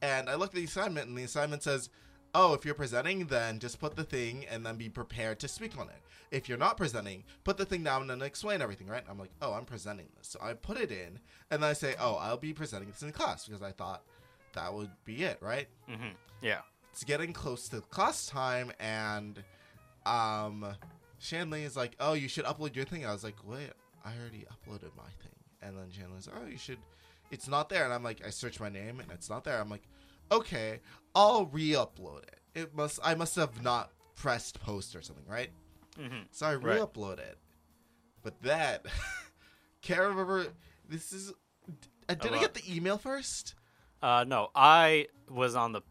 [0.00, 1.88] And I look at the assignment, and the assignment says,
[2.34, 5.76] "Oh, if you're presenting, then just put the thing and then be prepared to speak
[5.78, 6.00] on it.
[6.30, 9.04] If you're not presenting, put the thing down and explain everything." Right?
[9.08, 11.94] I'm like, "Oh, I'm presenting this," so I put it in, and then I say,
[12.00, 14.02] "Oh, I'll be presenting this in class," because I thought
[14.54, 15.66] that would be it, right?
[15.88, 16.10] hmm
[16.42, 16.60] Yeah.
[16.90, 19.42] it's getting close to class time and
[20.04, 20.76] um
[21.18, 23.06] Shanley is like, Oh, you should upload your thing.
[23.06, 23.70] I was like, Wait,
[24.04, 25.32] I already uploaded my thing.
[25.62, 26.78] And then Shanley's like, Oh, you should
[27.30, 29.58] it's not there and I'm like I search my name and it's not there.
[29.58, 29.84] I'm like,
[30.32, 30.80] Okay,
[31.14, 32.40] I'll re upload it.
[32.54, 35.50] It must I must have not pressed post or something, right?
[35.96, 37.38] hmm So I re upload it.
[38.22, 38.86] But that
[39.82, 40.46] can't remember
[40.88, 41.32] this is
[42.08, 43.54] uh, did I get the email first?
[44.02, 45.82] Uh, no, I was on the.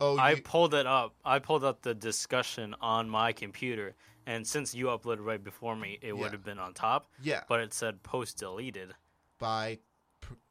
[0.00, 1.14] Oh, I you, pulled it up.
[1.24, 3.94] I pulled up the discussion on my computer,
[4.26, 6.14] and since you uploaded right before me, it Yeah.
[6.14, 7.10] would have been on top.
[7.22, 8.94] yeah, But it said post deleted
[9.38, 9.78] by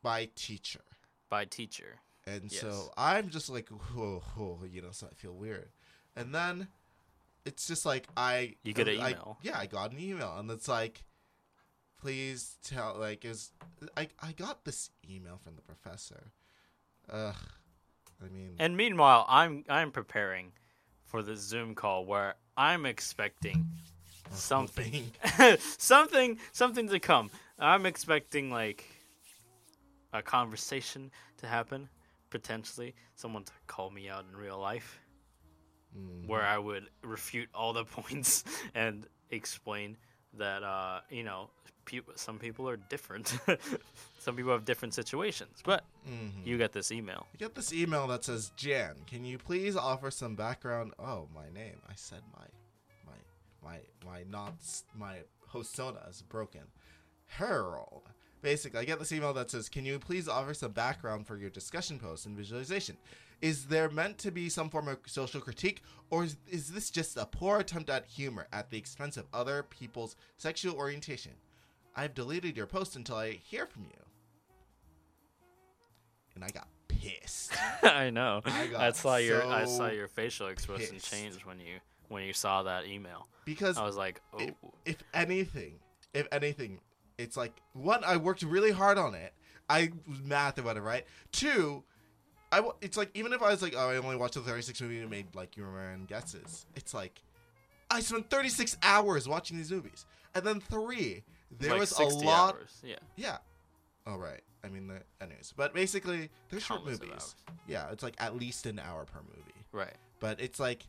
[0.02, 0.82] by teacher.
[1.30, 2.00] by teacher.
[2.36, 2.62] And Yes.
[2.62, 5.70] so I'm just like, whoa, whoa, you know, so I feel weird.
[6.16, 6.68] And then
[7.46, 9.38] it's just like I You get an I- email.
[9.42, 11.04] yeah, I got an email, and it's like,
[12.02, 13.52] please tell, like, is
[13.98, 16.32] I I got this email from the professor.
[17.10, 17.36] Ugh,
[18.24, 20.52] I mean, And meanwhile, I'm I'm preparing
[21.06, 23.68] for the Zoom call where I'm expecting
[24.32, 25.12] something,
[25.78, 27.32] something, something to come.
[27.58, 28.86] I'm expecting like
[30.14, 31.90] a conversation to happen,
[32.30, 35.00] potentially someone to call me out in real life,
[35.98, 38.44] mm, where I would refute all the points
[38.76, 39.98] and explain
[40.38, 41.50] that uh, you know
[41.90, 43.38] peop some people are different.
[44.20, 46.46] some people have different situations, but mhm.
[46.46, 47.26] you get this email.
[47.34, 50.94] You get this email that says, Jan, can you please offer some background?
[51.00, 51.78] Oh, my name.
[51.90, 52.46] I said my,
[53.06, 54.54] my, my, my not
[54.96, 55.18] my
[55.52, 56.62] hostona is broken.
[57.26, 58.04] Harold.
[58.42, 61.50] Basically, I get this email that says, "Can you please offer some background for your
[61.50, 62.98] discussion post and visualization?
[63.42, 67.18] Is there meant to be some form of social critique, or is, is this just
[67.18, 71.34] a poor attempt at humor at the expense of other people's sexual orientation?
[71.96, 74.06] I've deleted your post until I hear from you."
[76.36, 77.54] And I got pissed.
[77.84, 78.42] I know.
[78.46, 81.12] I I saw your I saw your facial expression pissed.
[81.12, 83.28] change when you when you saw that email.
[83.46, 84.54] because I was like, oh, if,
[84.86, 85.80] if anything,
[86.14, 86.80] if anything,
[87.20, 89.34] it's like one, I worked really hard on it.
[89.70, 91.06] I was math or whatever, right?
[91.32, 91.84] Two,
[92.52, 95.00] I it's like even if I was like, oh, I only watched the 36 movie
[95.00, 96.66] and made like your own guesses.
[96.76, 97.22] It's like
[97.92, 101.24] I spent 36 hours watching these movies, and then three,
[101.60, 102.56] there like was a lot.
[102.56, 102.82] Hours.
[102.84, 102.96] Yeah.
[103.16, 103.38] Yeah.
[104.08, 104.42] All right.
[104.64, 107.36] I mean, the, anyways, but basically, they're short Countless movies.
[107.68, 109.94] Yeah, it's like at least an hour per movie Right.
[110.20, 110.86] but it's like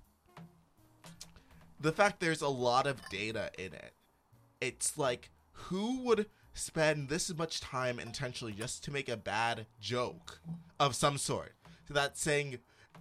[1.81, 3.93] the fact there's a lot of data in it.
[4.61, 5.31] It's like
[5.69, 10.41] who would spend this much time intentionally just to make a bad joke
[10.79, 11.53] of some sort?
[11.89, 12.59] So that's saying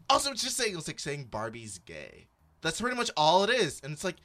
[0.09, 2.27] also it's just saying it's like saying Barbie's gay.
[2.61, 3.81] That's pretty much all it is.
[3.83, 4.17] And it's like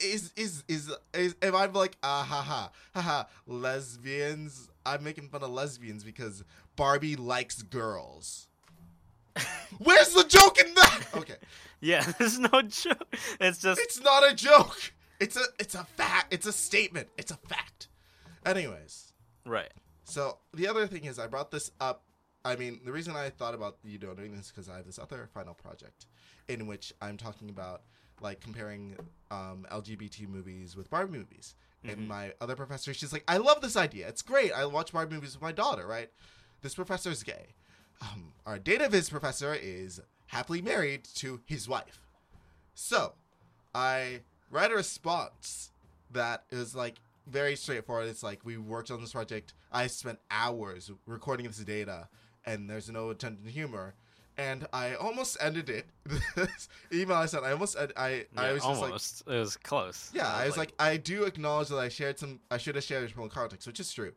[0.00, 5.28] is is is is if I'm like ah ha ha ha ha lesbians I'm making
[5.28, 6.44] fun of lesbians because
[6.76, 8.48] Barbie likes girls.
[9.78, 11.00] Where's the joke in that?
[11.16, 11.34] Okay,
[11.84, 12.10] Yeah.
[12.18, 13.14] There's no joke.
[13.40, 14.93] It's just it's not a joke.
[15.20, 16.32] It's a it's a fact.
[16.32, 17.08] It's a statement.
[17.16, 17.88] It's a fact.
[18.44, 19.12] Anyways,
[19.46, 19.72] right.
[20.04, 22.04] so the other thing is I brought this up.
[22.44, 24.86] I mean, the reason I thought about you know doing this is because I have
[24.86, 26.06] this other final project
[26.48, 27.82] in which I'm talking about
[28.20, 28.96] like comparing
[29.30, 31.54] um, LGBT movies with Barbie movies.
[31.86, 34.08] And my other professor, she's like, I love this idea.
[34.08, 34.52] It's great.
[34.52, 36.08] I watch Barbie movies with my daughter, right?
[36.62, 37.54] This professor is gay.
[38.00, 42.00] Um, our data viz professor is happily married to his wife.
[42.74, 43.12] So
[43.74, 44.20] I
[44.54, 45.70] write a response
[46.12, 48.06] that is like, very straightforward.
[48.08, 49.54] It's like we worked on this project.
[49.72, 52.08] I spent hours recording this data,
[52.46, 53.94] and there's no attempt at humor.
[54.36, 55.86] And I almost ended it.
[56.36, 59.22] This email I sent, I almost, ed- I, I Yeah, was just like, almost.
[59.26, 60.10] it was close.
[60.14, 63.10] yeah, I was like, I do acknowledge that I shared some, I should have shared
[63.12, 64.12] from context, which is true.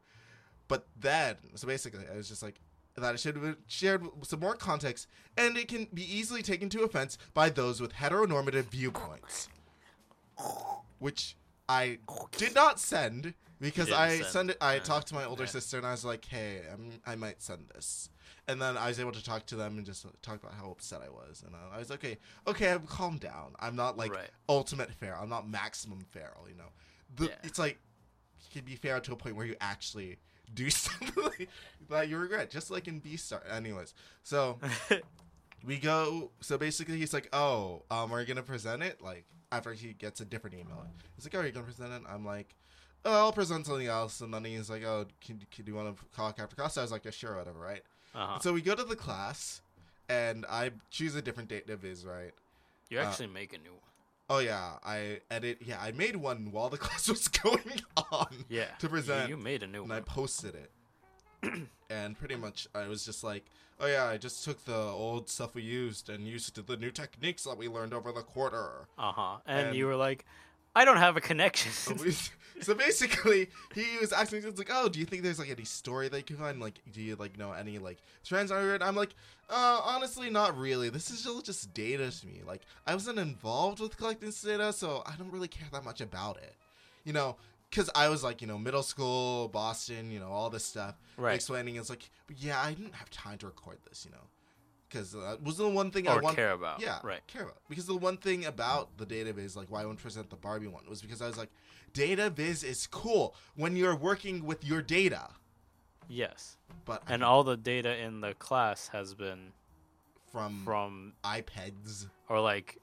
[0.68, 2.60] But then, so basically, I was just like,
[2.96, 6.82] that I should have shared some more context, and it can be easily taken to
[6.82, 9.48] offense by those with heteronormative viewpoints.
[11.00, 11.36] Which
[11.70, 12.00] I
[12.38, 14.58] did not send because I send sent it.
[14.62, 14.80] I yeah.
[14.80, 15.50] talked to my older Yeah.
[15.50, 18.10] sister, and I was like, "Hey, I'm, I might send this."
[18.48, 21.02] And then I was able to talk to them and just talk about how upset
[21.06, 22.18] I was, and I, I was okay.
[22.48, 23.54] Okay, I've calmed down.
[23.60, 24.30] I'm not like Right.
[24.48, 25.18] ultimate fair.
[25.20, 26.48] I'm not maximum feral.
[26.50, 26.72] You know,
[27.16, 27.36] the, Yeah.
[27.44, 27.78] it's like
[28.42, 30.18] you can be fair to a point where you actually
[30.54, 31.48] do something
[31.90, 33.42] that you regret, just like in Beastar.
[33.52, 34.60] Anyways, so
[35.66, 36.32] we go.
[36.40, 40.20] So basically, he's like, "Oh, um, are you gonna present it?" Like after he gets
[40.22, 42.56] a different email, he's like, "Oh, are you gonna present it?" I'm like,
[43.06, 46.04] "Oh, I'll present something else." And then he's like, "Oh, can, can you want to
[46.16, 47.84] talk after class?" I was like, "Yeah, sure, whatever, right?"
[48.16, 48.40] uh-huh.
[48.40, 49.62] So we go to the class,
[50.10, 52.34] and I choose a different date of viz, right?
[52.90, 53.82] you uh, actually make a new one.
[54.30, 55.60] Oh yeah, I edit.
[55.66, 57.82] Yeah, I made one while the class was going
[58.12, 58.28] on.
[58.50, 58.66] Yeah.
[58.80, 59.92] to present, You, you made a new one.
[59.92, 60.72] and I posted it.
[61.90, 63.46] and pretty much, I was just like,
[63.80, 67.44] "Oh yeah, I just took the old stuff we used and used the new techniques
[67.44, 69.38] that we learned over the quarter." Uh huh.
[69.46, 70.26] And, and- you were like,
[70.76, 71.72] I don't have a connection.
[72.60, 76.08] So, basically, he was asking me, like, "Oh, do you think there's like any story
[76.10, 76.60] that you can find?
[76.60, 79.14] Like, do you like know any like trends?" I'm like,
[79.50, 80.90] uh, honestly, not really.
[80.90, 82.42] This is all just data to me.
[82.46, 86.02] Like, I wasn't involved with collecting this data, so I don't really care that much
[86.02, 86.56] about it.
[87.04, 87.36] You know,
[87.70, 90.96] because I was like, you know, middle school, Boston, you know, all this stuff.
[91.18, 91.36] Right.
[91.36, 94.24] Explaining, it's like, yeah, I didn't have time to record this, you know.
[94.90, 96.80] Because uh, was the one thing I or want care about.
[96.82, 97.26] yeah, Right.
[97.28, 100.30] Care about because the one thing about the data viz, like why I wouldn't present
[100.30, 101.50] the Barbie one, was because I was like,
[101.92, 105.28] data viz is cool when you're working with your data,
[106.08, 106.56] Yes.
[106.86, 109.52] but And all the data in the class has been
[110.32, 112.78] from, from, iPads, or like,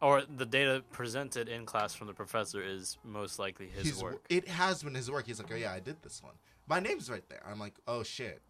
[0.00, 4.24] or the data presented in class from the professor is most likely his, his work.
[4.28, 5.26] It has been his work.
[5.26, 6.34] He's like, oh yeah, I did this one.
[6.68, 7.42] My name's right there.
[7.48, 8.40] I'm like, oh shit.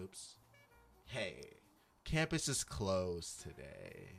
[0.00, 0.36] Oops.
[1.06, 1.34] Hey,
[2.04, 4.12] campus is closed today.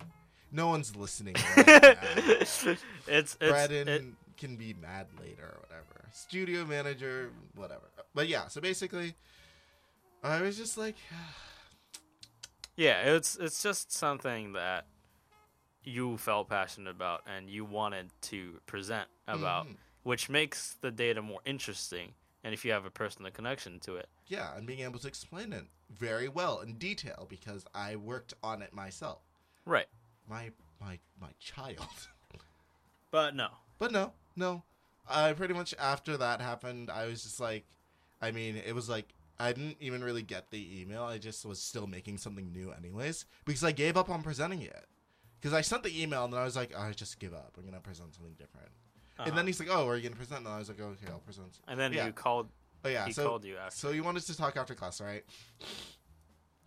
[0.51, 1.35] No one's listening.
[1.57, 1.93] Right now.
[2.05, 2.65] it's
[3.07, 4.03] it's Braden it,
[4.37, 6.09] can be mad later or whatever.
[6.11, 7.89] Studio manager, whatever.
[8.13, 9.15] But yeah, so basically,
[10.23, 10.95] I was just like,
[12.75, 13.15] yeah.
[13.15, 14.85] It's it's just something that
[15.85, 19.77] you felt passionate about and you wanted to present about, Mhm.
[20.03, 22.13] which makes the data more interesting.
[22.43, 25.51] And if you have a personal connection to it, yeah, and being able to explain
[25.53, 29.21] it very well in detail because I worked on it myself.
[29.65, 29.87] right?
[30.27, 31.79] My my my child.
[33.11, 34.63] But no, But no, no.
[35.07, 37.65] I pretty much after that happened, I was just like,
[38.21, 41.03] I mean, it was like I didn't even really get the email.
[41.03, 44.85] I just was still making something new, anyways, because I gave up on presenting it.
[45.45, 47.53] Because I sent the email and then I was like, I just give up.
[47.55, 48.69] I'm gonna present something different.
[49.19, 49.35] And Uh-huh.
[49.35, 50.39] then he's like, Oh, are you gonna present?
[50.39, 51.59] And I was like, Okay, I'll present.
[51.67, 52.07] and then yeah.
[52.07, 52.49] you called.
[52.83, 53.75] Oh yeah, he so called you after.
[53.77, 55.23] so you wanted to talk after class, right?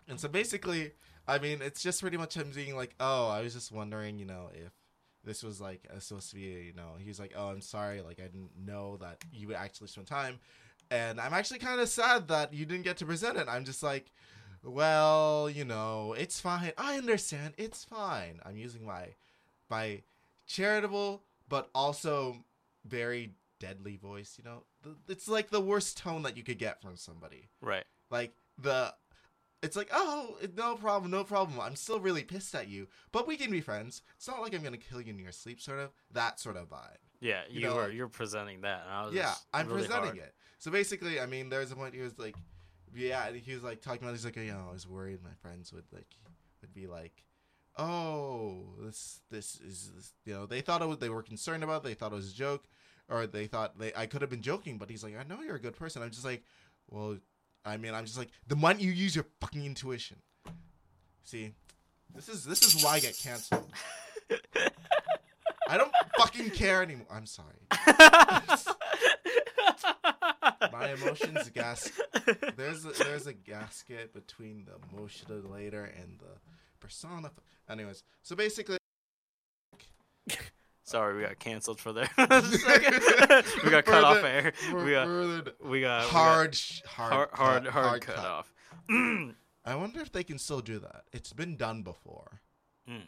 [0.06, 0.92] And so basically,
[1.26, 4.26] I mean, it's just pretty much him being like, "Oh, I was just wondering, you
[4.26, 4.70] know, if
[5.24, 8.20] this was like uh, supposed to be, you know." He's like, "Oh, I'm sorry, like
[8.20, 10.38] I didn't know that you would actually spend time."
[10.92, 13.46] And I'm actually kind of sad that you didn't get to present it.
[13.48, 14.12] I'm just like,
[14.64, 16.72] well, you know, it's fine.
[16.76, 17.54] I understand.
[17.56, 18.40] It's fine.
[18.44, 19.14] I'm using my
[19.70, 20.02] my
[20.46, 22.36] charitable but also
[22.84, 24.64] very deadly voice, you know.
[25.08, 27.48] It's like the worst tone that you could get from somebody.
[27.60, 27.84] right.
[28.10, 28.94] Like the
[29.62, 31.60] it's like, "Oh, no problem, no problem.
[31.60, 34.02] I'm still really pissed at you, but we can be friends.
[34.16, 35.90] It's not like I'm going to kill you in your sleep sort of.
[36.12, 38.82] That sort of vibe." Yeah, You you, know, were like- you're presenting that.
[38.84, 40.18] And I was yeah, I'm really presenting hard.
[40.18, 40.34] it.
[40.58, 42.36] So basically, I mean, there's a point he was like,
[42.94, 44.12] yeah, and he was like talking about.
[44.12, 46.08] He's like, you know, I was worried my friends would like
[46.60, 47.24] would be like,
[47.76, 51.84] oh, this this is this, you know, they thought it was, they were concerned about.
[51.84, 52.64] It, they thought it was a joke,
[53.08, 54.78] or they thought they I could have been joking.
[54.78, 56.02] But he's like, I know you're a good person.
[56.02, 56.42] I'm just like,
[56.90, 57.18] well,
[57.64, 60.18] I mean, I'm just like, the moment you use your fucking intuition.
[61.24, 61.52] See,
[62.14, 63.70] this is this is why I get canceled.
[65.68, 67.06] I don't fucking care anymore.
[67.10, 67.54] I'm sorry.
[70.72, 71.90] My emotions gas.
[72.56, 76.38] There's a, there's a gasket between the later and the
[76.80, 77.30] persona.
[77.68, 78.78] Anyways, so basically,
[80.88, 82.08] Sorry, we got canceled for there.
[82.18, 84.54] we got cut off air.
[84.72, 88.52] We got further we got we got hard, sh- hard, hard hard cut, cut, off.
[88.90, 91.02] I wonder if they can still do that.
[91.12, 92.40] It's been done before.
[92.88, 93.02] Mm.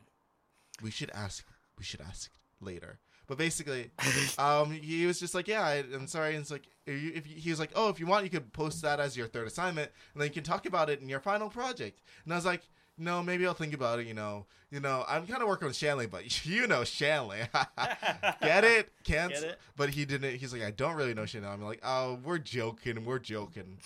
[0.83, 1.47] We should ask.
[1.79, 2.99] We should ask later.
[3.31, 3.93] But basically,
[4.39, 7.29] um, he was just like, "Yeah, I, I'm sorry." And it's like, if, you, if
[7.29, 9.47] you, he was like, "Oh, if you want, you could post that as your third
[9.47, 12.45] assignment, and then you can talk about it in your final project." And I was
[12.45, 12.63] like,
[12.99, 15.77] "No, maybe I'll think about it." You know, you know, I'm kind of working with
[15.77, 17.39] Shanley, but you know Shanley,
[18.43, 18.93] get it?
[19.05, 19.33] Can't.
[19.33, 19.59] Get it?
[19.77, 20.35] But he didn't.
[20.35, 23.79] He's like, "I don't really know Shanley." I'm like, "Oh, we're joking, we're joking."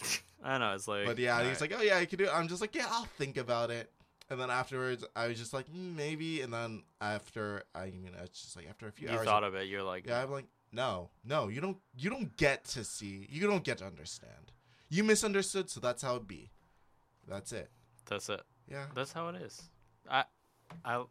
[0.42, 1.05] I know it's like.
[1.05, 1.61] But yeah, he's alright.
[1.61, 3.90] like, "Oh yeah, I can do it." I'm just like, "Yeah, I'll think about it."
[4.35, 6.41] And then afterwards, I was just like, mm, maybe.
[6.41, 9.45] And then after, I mean, it's just like after a few you hours, you thought
[9.45, 9.68] of it.
[9.68, 13.47] You're like, yeah, I'm like, no, no, you don't, you don't get to see, you
[13.47, 14.51] don't get to understand.
[14.89, 16.51] You misunderstood, so that's how it be.
[17.28, 17.70] That's it.
[18.07, 18.43] that's it.
[18.68, 19.62] Yeah, That's how it is.
[20.11, 20.24] I,
[20.85, 21.05] I.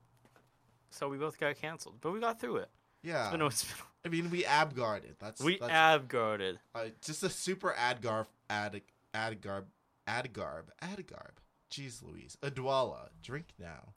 [0.89, 2.69] So we both got canceled, but we got through it.
[3.03, 3.29] yeah.
[3.29, 3.73] It's been, it's been,
[4.05, 5.15] I mean, we abguarded.
[5.17, 6.57] That's we that's, abguarded.
[6.75, 8.81] uh, just a super adgarb, ad,
[9.13, 9.63] adgarb,
[10.09, 11.37] adgarb, adgarb.
[11.73, 13.93] Jeez Louise, Odwalla, drink now.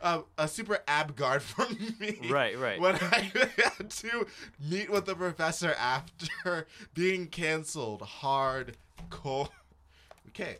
[0.00, 2.28] uh, a super abguard from me.
[2.30, 2.80] Right, right.
[2.80, 4.24] when I had to
[4.70, 8.76] meet with the professor after being canceled hard
[9.10, 9.48] core.
[10.28, 10.58] Okay.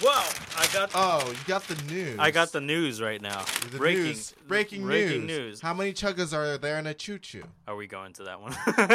[0.00, 0.22] Whoa!
[0.56, 0.92] I got.
[0.94, 2.16] Oh, you got the news.
[2.18, 3.44] I got the news right now.
[3.70, 4.34] The breaking, news.
[4.48, 5.38] Breaking, breaking news.
[5.38, 5.60] news.
[5.60, 7.44] How many chuggas are there in a choo choo?
[7.68, 8.52] Are we going to that one?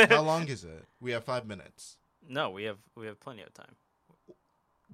[0.09, 0.83] How long is it?
[0.99, 1.97] We have five minutes.
[2.27, 3.75] No, we have we have plenty of time.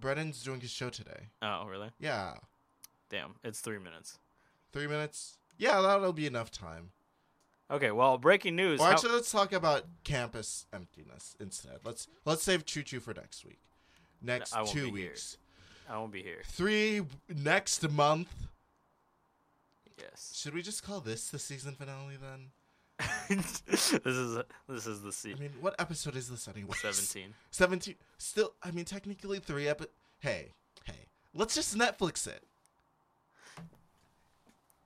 [0.01, 1.29] Brennan's doing his show today.
[1.41, 1.91] Oh, really?
[1.99, 2.33] Yeah.
[3.09, 4.17] Damn, it's three minutes.
[4.73, 5.37] Three minutes?
[5.57, 6.91] Yeah, that'll be enough time.
[7.69, 8.81] Okay, well, breaking news.
[8.81, 11.79] Or how- actually, let's talk about campus emptiness instead.
[11.85, 13.59] Let's let's save choo choo for next week.
[14.21, 15.09] Next I won't two be here.
[15.11, 15.37] weeks.
[15.89, 16.41] I won't be here.
[16.45, 18.33] Three next month.
[19.97, 20.33] Yes.
[20.35, 22.47] Should we just call this the season finale then?
[23.29, 23.71] this
[24.05, 24.37] is
[24.67, 25.37] this is the season.
[25.39, 26.73] I mean, what episode is this anyway?
[26.81, 27.33] seventeen.
[27.51, 27.95] 17.
[28.17, 29.85] Still, I mean, technically three epi-
[30.19, 30.51] Hey,
[30.85, 31.07] hey.
[31.33, 32.43] Let's just Netflix it.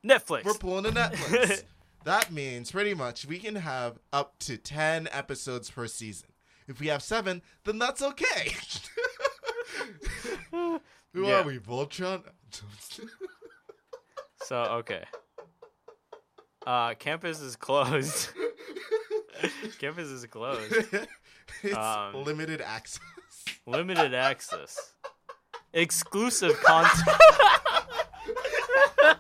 [0.05, 0.45] Netflix.
[0.45, 1.63] We're pulling a Netflix.
[2.03, 6.29] that means pretty much we can have up to 10 episodes per season.
[6.67, 8.51] If we have seven, then that's okay.
[10.51, 10.79] Who
[11.27, 11.39] Yeah.
[11.39, 12.23] are we, Voltron?
[14.43, 15.03] so okay.
[16.65, 18.29] Uh, campus is closed.
[19.79, 20.73] campus is closed.
[21.63, 22.99] it's Um, limited access.
[23.67, 24.93] Limited access.
[25.73, 27.07] Exclusive content.
[28.99, 29.15] can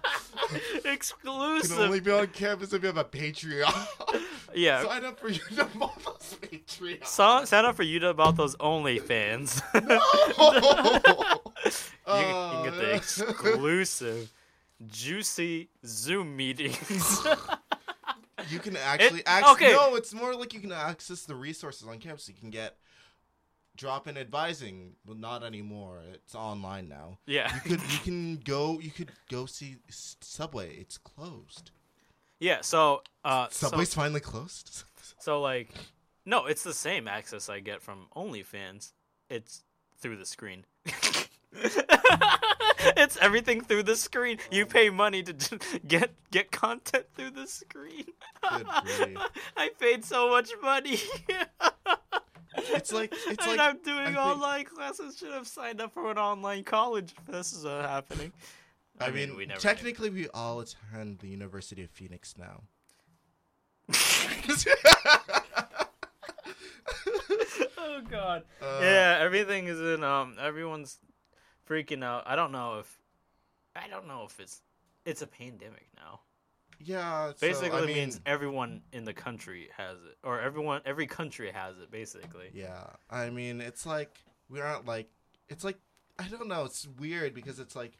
[0.93, 1.77] Exclusive.
[1.77, 3.87] Can only be on campus if you have a Patreon.
[4.53, 4.83] yeah.
[4.83, 7.05] Sign up for you to Patreon.
[7.05, 9.61] So, sign up for you about those OnlyFans.
[9.73, 9.81] you,
[12.07, 14.31] Oh, can get the exclusive,
[14.87, 17.25] juicy Zoom meetings.
[18.49, 19.53] You can actually It- access.
[19.53, 19.71] okay.
[19.71, 22.27] No, it's more like you can access the resources on campus.
[22.27, 22.77] You can get
[23.75, 26.01] drop-in advising, but not anymore.
[26.13, 27.17] It's online now.
[27.25, 27.51] yeah.
[27.55, 30.75] You could you can go you could go see S- Subway.
[30.75, 31.71] It's closed.
[32.39, 32.61] Yeah.
[32.61, 34.83] So, uh, so, Subway's finally closed.
[35.19, 35.69] so like,
[36.25, 38.91] no, it's the same access I get from OnlyFans.
[39.29, 39.63] It's
[39.97, 40.65] through the screen.
[42.97, 44.37] it's everything through the screen.
[44.51, 45.33] You pay money to
[45.87, 48.05] get get content through the screen.
[48.49, 48.67] Good.
[49.57, 50.99] I paid so much money.
[52.57, 55.17] It's like it's and like I'm doing I think- online classes.
[55.17, 58.31] Should have signed up for an online college if this is uh, happening.
[58.99, 59.61] I mean, we never knew.
[59.61, 62.63] technically we all attend the University of Phoenix now.
[67.77, 68.43] oh god.
[68.61, 70.99] Uh, yeah, everything is in um everyone's
[71.69, 72.23] freaking out.
[72.25, 72.99] I don't know if
[73.75, 74.61] I don't know if it's
[75.05, 76.21] it's a pandemic now.
[76.79, 80.81] Yeah, so, Basically I it mean, means everyone in the country has it or everyone
[80.85, 82.49] every country has it basically.
[82.53, 85.09] Yeah, I mean, it's like we aren't like
[85.47, 85.77] it's like
[86.19, 86.65] I don't know.
[86.65, 87.93] It's weird because it's like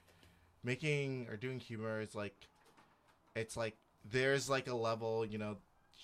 [0.63, 2.36] making or doing humor is like
[3.36, 3.78] it's like
[4.09, 5.57] there's like a level, you know.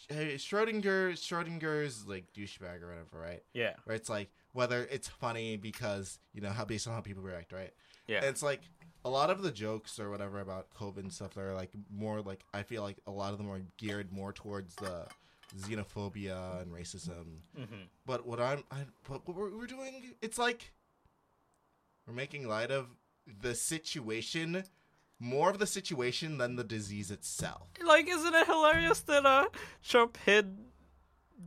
[0.08, 3.44] Hey, Schrodinger, Schrodinger's like douchebag or whatever, right?
[3.54, 3.74] Yeah.
[3.84, 7.52] Where it's like whether it's funny because you know how based on how people react,
[7.52, 7.72] right?
[8.08, 8.18] Yeah.
[8.18, 8.62] And it's like
[9.04, 12.22] a lot of the jokes or whatever about COVID and stuff that are like more
[12.22, 15.08] like I feel like a lot of them are geared more towards the
[15.58, 17.40] xenophobia and racism.
[17.56, 20.72] hmm But what I'm, I, but what we're, we're doing, it's like
[22.08, 22.88] we're making light of
[23.42, 24.64] the situation,
[25.20, 27.68] more of the situation than the disease itself.
[27.84, 29.48] Like isn't it hilarious that uh
[29.84, 30.58] Trump hid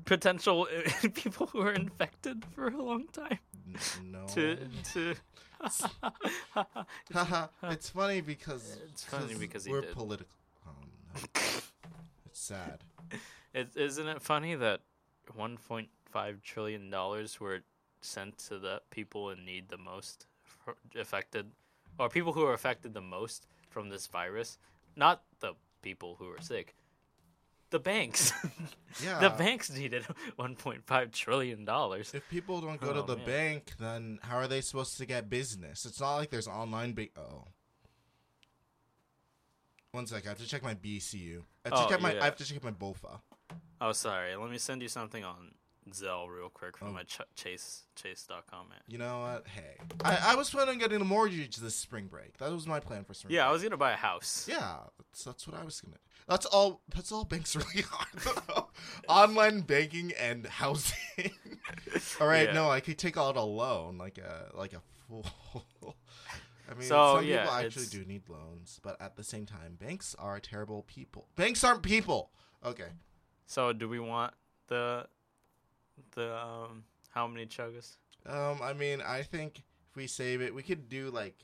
[0.05, 0.66] potential
[1.14, 3.38] people who are infected for a long time
[4.05, 4.57] No, to
[4.92, 5.14] to
[7.62, 10.36] it's funny because It's funny because we're political.
[10.66, 10.72] Oh
[11.14, 11.20] no,
[12.26, 12.80] it's sad.
[13.55, 14.80] It, isn't it funny that
[15.38, 17.61] 1.5 trillion dollars were
[18.03, 20.26] sent to the people in need the most
[20.99, 21.47] affected,
[21.99, 24.59] or people who are affected the most from this virus?
[24.97, 26.74] Not the people who are sick,
[27.75, 28.33] the banks.
[29.03, 29.18] Yeah.
[29.18, 30.05] the banks needed
[30.39, 32.14] 1.5 trillion dollars.
[32.14, 33.27] If people don't go to Oh, the man.
[33.27, 35.85] bank, then how are they supposed to get business?
[35.85, 37.11] It's not like there's online bank.
[37.18, 37.43] Oh.
[39.91, 41.43] One sec, I have to check my BCU.
[41.64, 42.12] I have to Oh, check my.
[42.14, 42.22] yeah.
[42.22, 43.18] I have to check my BOFA.
[43.81, 44.37] Oh, sorry.
[44.37, 45.51] Let me send you something on
[45.93, 46.93] Zelle real quick from Oh.
[46.93, 48.68] my ch- Chase Chase.com.
[48.68, 48.78] Man.
[48.89, 49.47] You know what?
[49.49, 52.39] Hey, I, I was planning on getting a mortgage this spring break.
[52.39, 53.35] That was my plan for spring.
[53.35, 54.47] Yeah, I was gonna buy a house.
[54.51, 55.97] Yeah, that's, that's what I was gonna.
[56.28, 56.80] That's all.
[56.95, 57.85] That's all banks really
[58.57, 58.66] are.
[59.09, 60.97] Online banking and housing.
[62.20, 62.55] all right, Yeah.
[62.55, 65.26] no, I could take out a loan, like a like a fool.
[66.70, 69.45] I mean, So, some yeah, people actually it's- do need loans, but at the same
[69.45, 71.28] time, banks are terrible people.
[71.37, 72.30] Banks aren't people.
[72.64, 72.89] Okay.
[73.47, 74.32] So, do we want
[74.68, 75.07] the
[76.14, 77.97] the um how many chuggas?
[78.26, 81.36] Um, I mean, I think if we save it, we could do like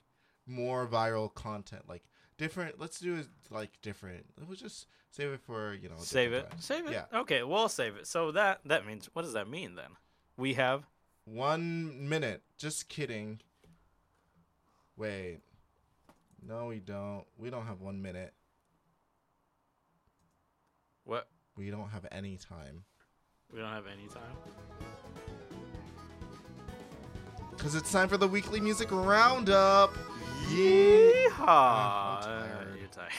[0.47, 2.03] more viral content, like
[2.39, 2.81] different.
[2.81, 4.25] Let's do it like different.
[4.47, 5.97] We'll just save it for you know.
[5.99, 6.51] Save it.
[6.51, 6.61] time.
[6.61, 6.93] Save it.
[6.93, 7.05] Yeah.
[7.21, 8.07] Okay, we'll save it.
[8.07, 9.91] So that that means what does that mean then?
[10.37, 10.85] We have
[11.25, 12.43] One minute.
[12.59, 13.41] Just kidding.
[14.97, 15.41] Wait.
[16.47, 17.25] No, we don't.
[17.39, 18.33] We don't have one minute.
[21.05, 21.29] what?
[21.57, 22.85] We don't have any time.
[23.53, 24.37] We don't have any time.
[27.51, 29.95] Because it's time for the weekly music roundup.
[30.49, 31.39] Yeehaw!
[31.39, 32.79] I'm tired.
[32.79, 33.13] You're tired.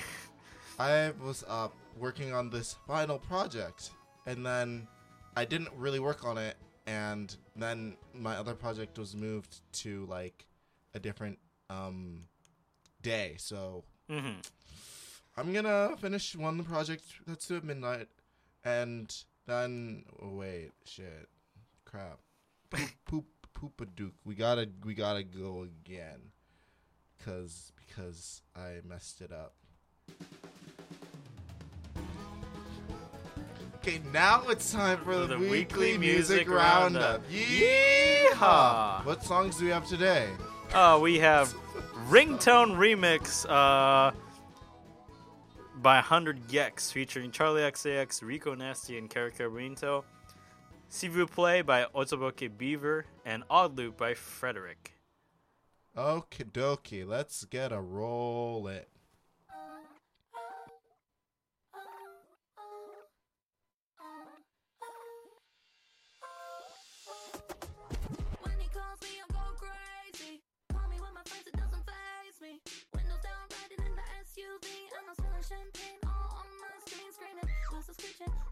[0.79, 3.91] I was up working on this final project,
[4.25, 4.87] and then
[5.35, 6.55] I didn't really work on it,
[6.87, 10.47] and then my other project was moved to like
[10.95, 11.37] a different
[11.69, 12.23] um
[13.01, 13.35] day.
[13.37, 14.39] So hmm
[15.37, 18.07] I'm gonna finish one project that's due at midnight,
[18.65, 19.13] and
[19.47, 21.27] then oh, wait, shit,
[21.85, 22.19] crap,
[22.69, 24.11] poop, poop, poopadook.
[24.25, 26.31] We gotta, we gotta go again,
[27.23, 29.53] cause because I messed it up.
[33.77, 37.21] Okay, now it's time for the, The weekly, weekly music, music roundup.
[37.21, 37.31] roundup.
[37.31, 39.03] Yeehaw!
[39.05, 40.29] What songs do we have today?
[40.71, 41.51] Uh, we have
[42.09, 44.11] Ringtone Remix uh,
[45.81, 50.03] by 100 gecs featuring Charli XCX, Rico Nasty, and Karika Rinto.
[50.89, 54.93] Si play by Otoboke Beaver, and Odd Loop by Frederic.
[55.97, 58.89] Okie dokie, let's get a roll it.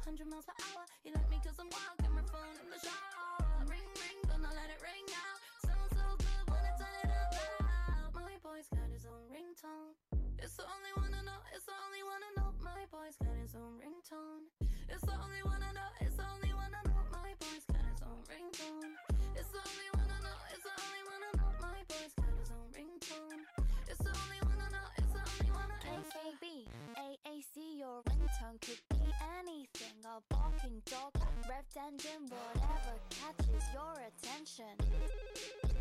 [0.10, 0.82] 100 miles per hour.
[1.06, 3.46] You like me 'cause I'm wild, camera phone in the shower.
[3.70, 5.38] Ring, ring, gonna let it ring out.
[5.62, 8.16] Sounds so good when I turn it up loud.
[8.18, 9.94] My boy's got his own ringtone.
[10.42, 12.50] It's the only one I know, it's the only one I know.
[12.58, 14.50] My boy's got his own ringtone.
[14.90, 17.02] It's the only one I know, it's the only one I know.
[17.14, 18.98] My boy's got his own ringtone.
[19.38, 21.52] It's the only one I know, it's the only one I know.
[21.62, 23.46] My boy's got his own ringtone.
[23.86, 27.19] It's the only one I know, it's the only one I know.
[27.40, 29.08] AAC, your ringtone could be
[29.40, 29.96] anything.
[30.04, 31.16] A barking dog,
[31.48, 34.76] revved engine, whatever catches your attention.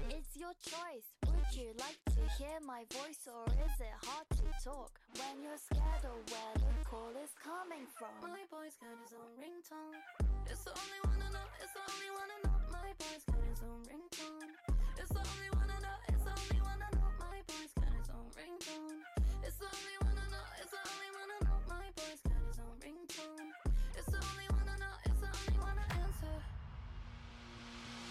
[0.06, 1.18] It's your choice.
[1.26, 5.58] Would you like to hear my voice or is it hard to talk when you're
[5.58, 8.14] scared of where the call is coming from?
[8.22, 9.98] My boy's got his own ringtone.
[10.46, 12.58] It's the only one I know, it's the only one I know.
[12.70, 14.50] My boy's got his own ringtone.
[14.94, 17.10] It's the only one I know, it's the only one I know.
[17.18, 19.02] My boy's got his own ringtone.
[19.42, 20.07] It's the only one
[23.18, 23.50] ringtone.
[23.98, 26.36] It's the only one I know, it's the only one I answer.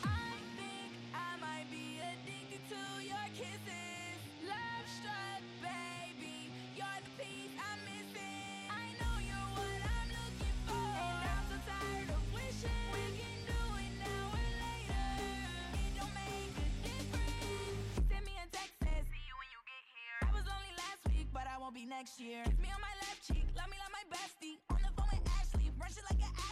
[0.03, 4.19] I think I might be addicted to your kisses.
[4.43, 6.51] Love struck, baby.
[6.75, 8.67] You're the piece I'm missing.
[8.67, 10.75] I know you're what I'm looking for.
[10.75, 15.07] And I'm so tired of wishing we can do it now or later.
[15.87, 18.11] It don't make a difference.
[18.11, 20.19] Send me a text and see you when you get here.
[20.27, 22.43] I was only last week, but I won't be next year.
[22.43, 24.59] Kiss me on my left cheek, love me like my bestie.
[26.09, 26.46] Like an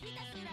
[0.00, 0.47] ひたすら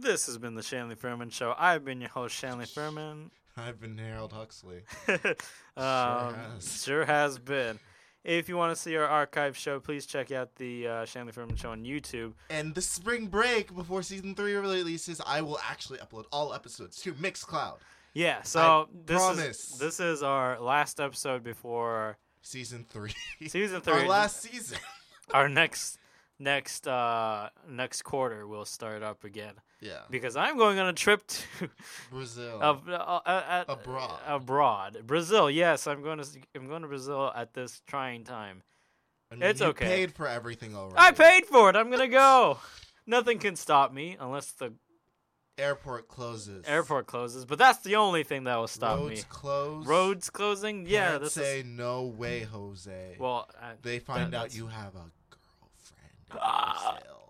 [0.00, 1.54] This has been the Shanley Fermin Show.
[1.58, 3.30] I've been your host, Shanley Fermin.
[3.54, 4.80] I've been Harold Huxley.
[5.76, 6.82] um, has.
[6.82, 7.78] sure has been.
[8.24, 11.56] If you want to see our archive show, please check out the uh, Shanley Fermin
[11.56, 12.32] Show on YouTube.
[12.48, 17.12] And the spring break before season three releases, I will actually upload all episodes to
[17.12, 17.76] Mixcloud.
[18.14, 19.70] Yeah, so this promise.
[19.72, 23.12] is this is our last episode before Season three.
[23.46, 23.92] season three.
[23.92, 24.78] Our last season.
[25.34, 25.98] our next
[26.38, 30.00] next uh next quarter will start up again yeah.
[30.10, 31.70] because I'm going on a trip to
[32.10, 32.58] Brazil.
[32.62, 34.18] uh, uh, uh, Abroad.
[34.26, 35.50] abroad Brazil.
[35.50, 38.62] Yes, I'm going to I'm going to Brazil at this trying time.
[39.32, 39.84] I mean, it's you okay.
[39.84, 40.96] paid for everything already.
[40.98, 41.76] I paid for it.
[41.76, 42.58] I'm gonna go.
[43.06, 44.72] Nothing can stop me unless the
[45.58, 46.64] Airport closes.
[46.66, 47.44] airport closes.
[47.44, 49.26] But that's the only thing that will stop Roads me.
[49.28, 49.86] closed.
[49.88, 50.86] Roads closing.
[50.86, 53.16] Yeah, Can't this say is no way, Jose.
[53.18, 53.46] well.
[53.60, 56.12] I, they find that- out that's- you have a girlfriend.
[56.32, 56.92] in Ah.
[56.98, 57.29] Brazil.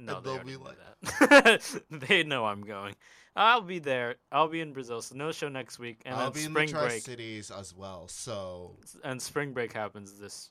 [0.00, 0.76] No, they they'll be like-
[1.20, 1.82] that.
[1.90, 2.94] they know I'm going.
[3.36, 4.16] I'll be there.
[4.32, 5.02] I'll be in Brazil.
[5.02, 7.02] So no show next week, and I'll then be in spring the break.
[7.02, 8.08] Cities as well.
[8.08, 10.50] So And spring break happens this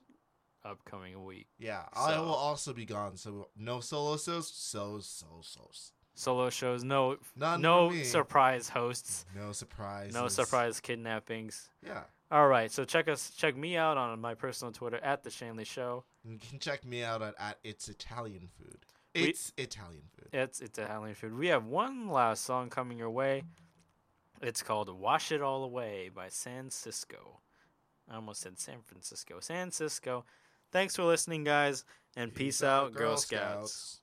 [0.64, 1.48] upcoming week.
[1.58, 3.18] yeah, I will also be gone.
[3.18, 4.48] So no solo shows.
[4.54, 5.70] So so so.
[6.16, 6.84] Solo shows.
[6.84, 9.26] No, None no surprise hosts.
[9.36, 10.14] No surprise.
[10.14, 11.70] No surprise kidnappings.
[11.86, 12.04] Yeah.
[12.32, 15.64] All right, so check us, check me out on my personal Twitter at the Shanley
[15.64, 16.04] Show.
[16.24, 18.86] You can check me out at, at It's Italian Food.
[19.16, 20.30] We- It's Italian food.
[20.32, 21.34] It's it's Italian food.
[21.34, 23.44] We have one last song coming your way.
[24.42, 27.42] It's called "Wash It All Away" by San Cisco.
[28.08, 29.40] I almost said San Francisco.
[29.40, 30.26] San Cisco.
[30.72, 31.84] Thanks for listening, guys,
[32.16, 33.99] and peace, out, Girl Scouts.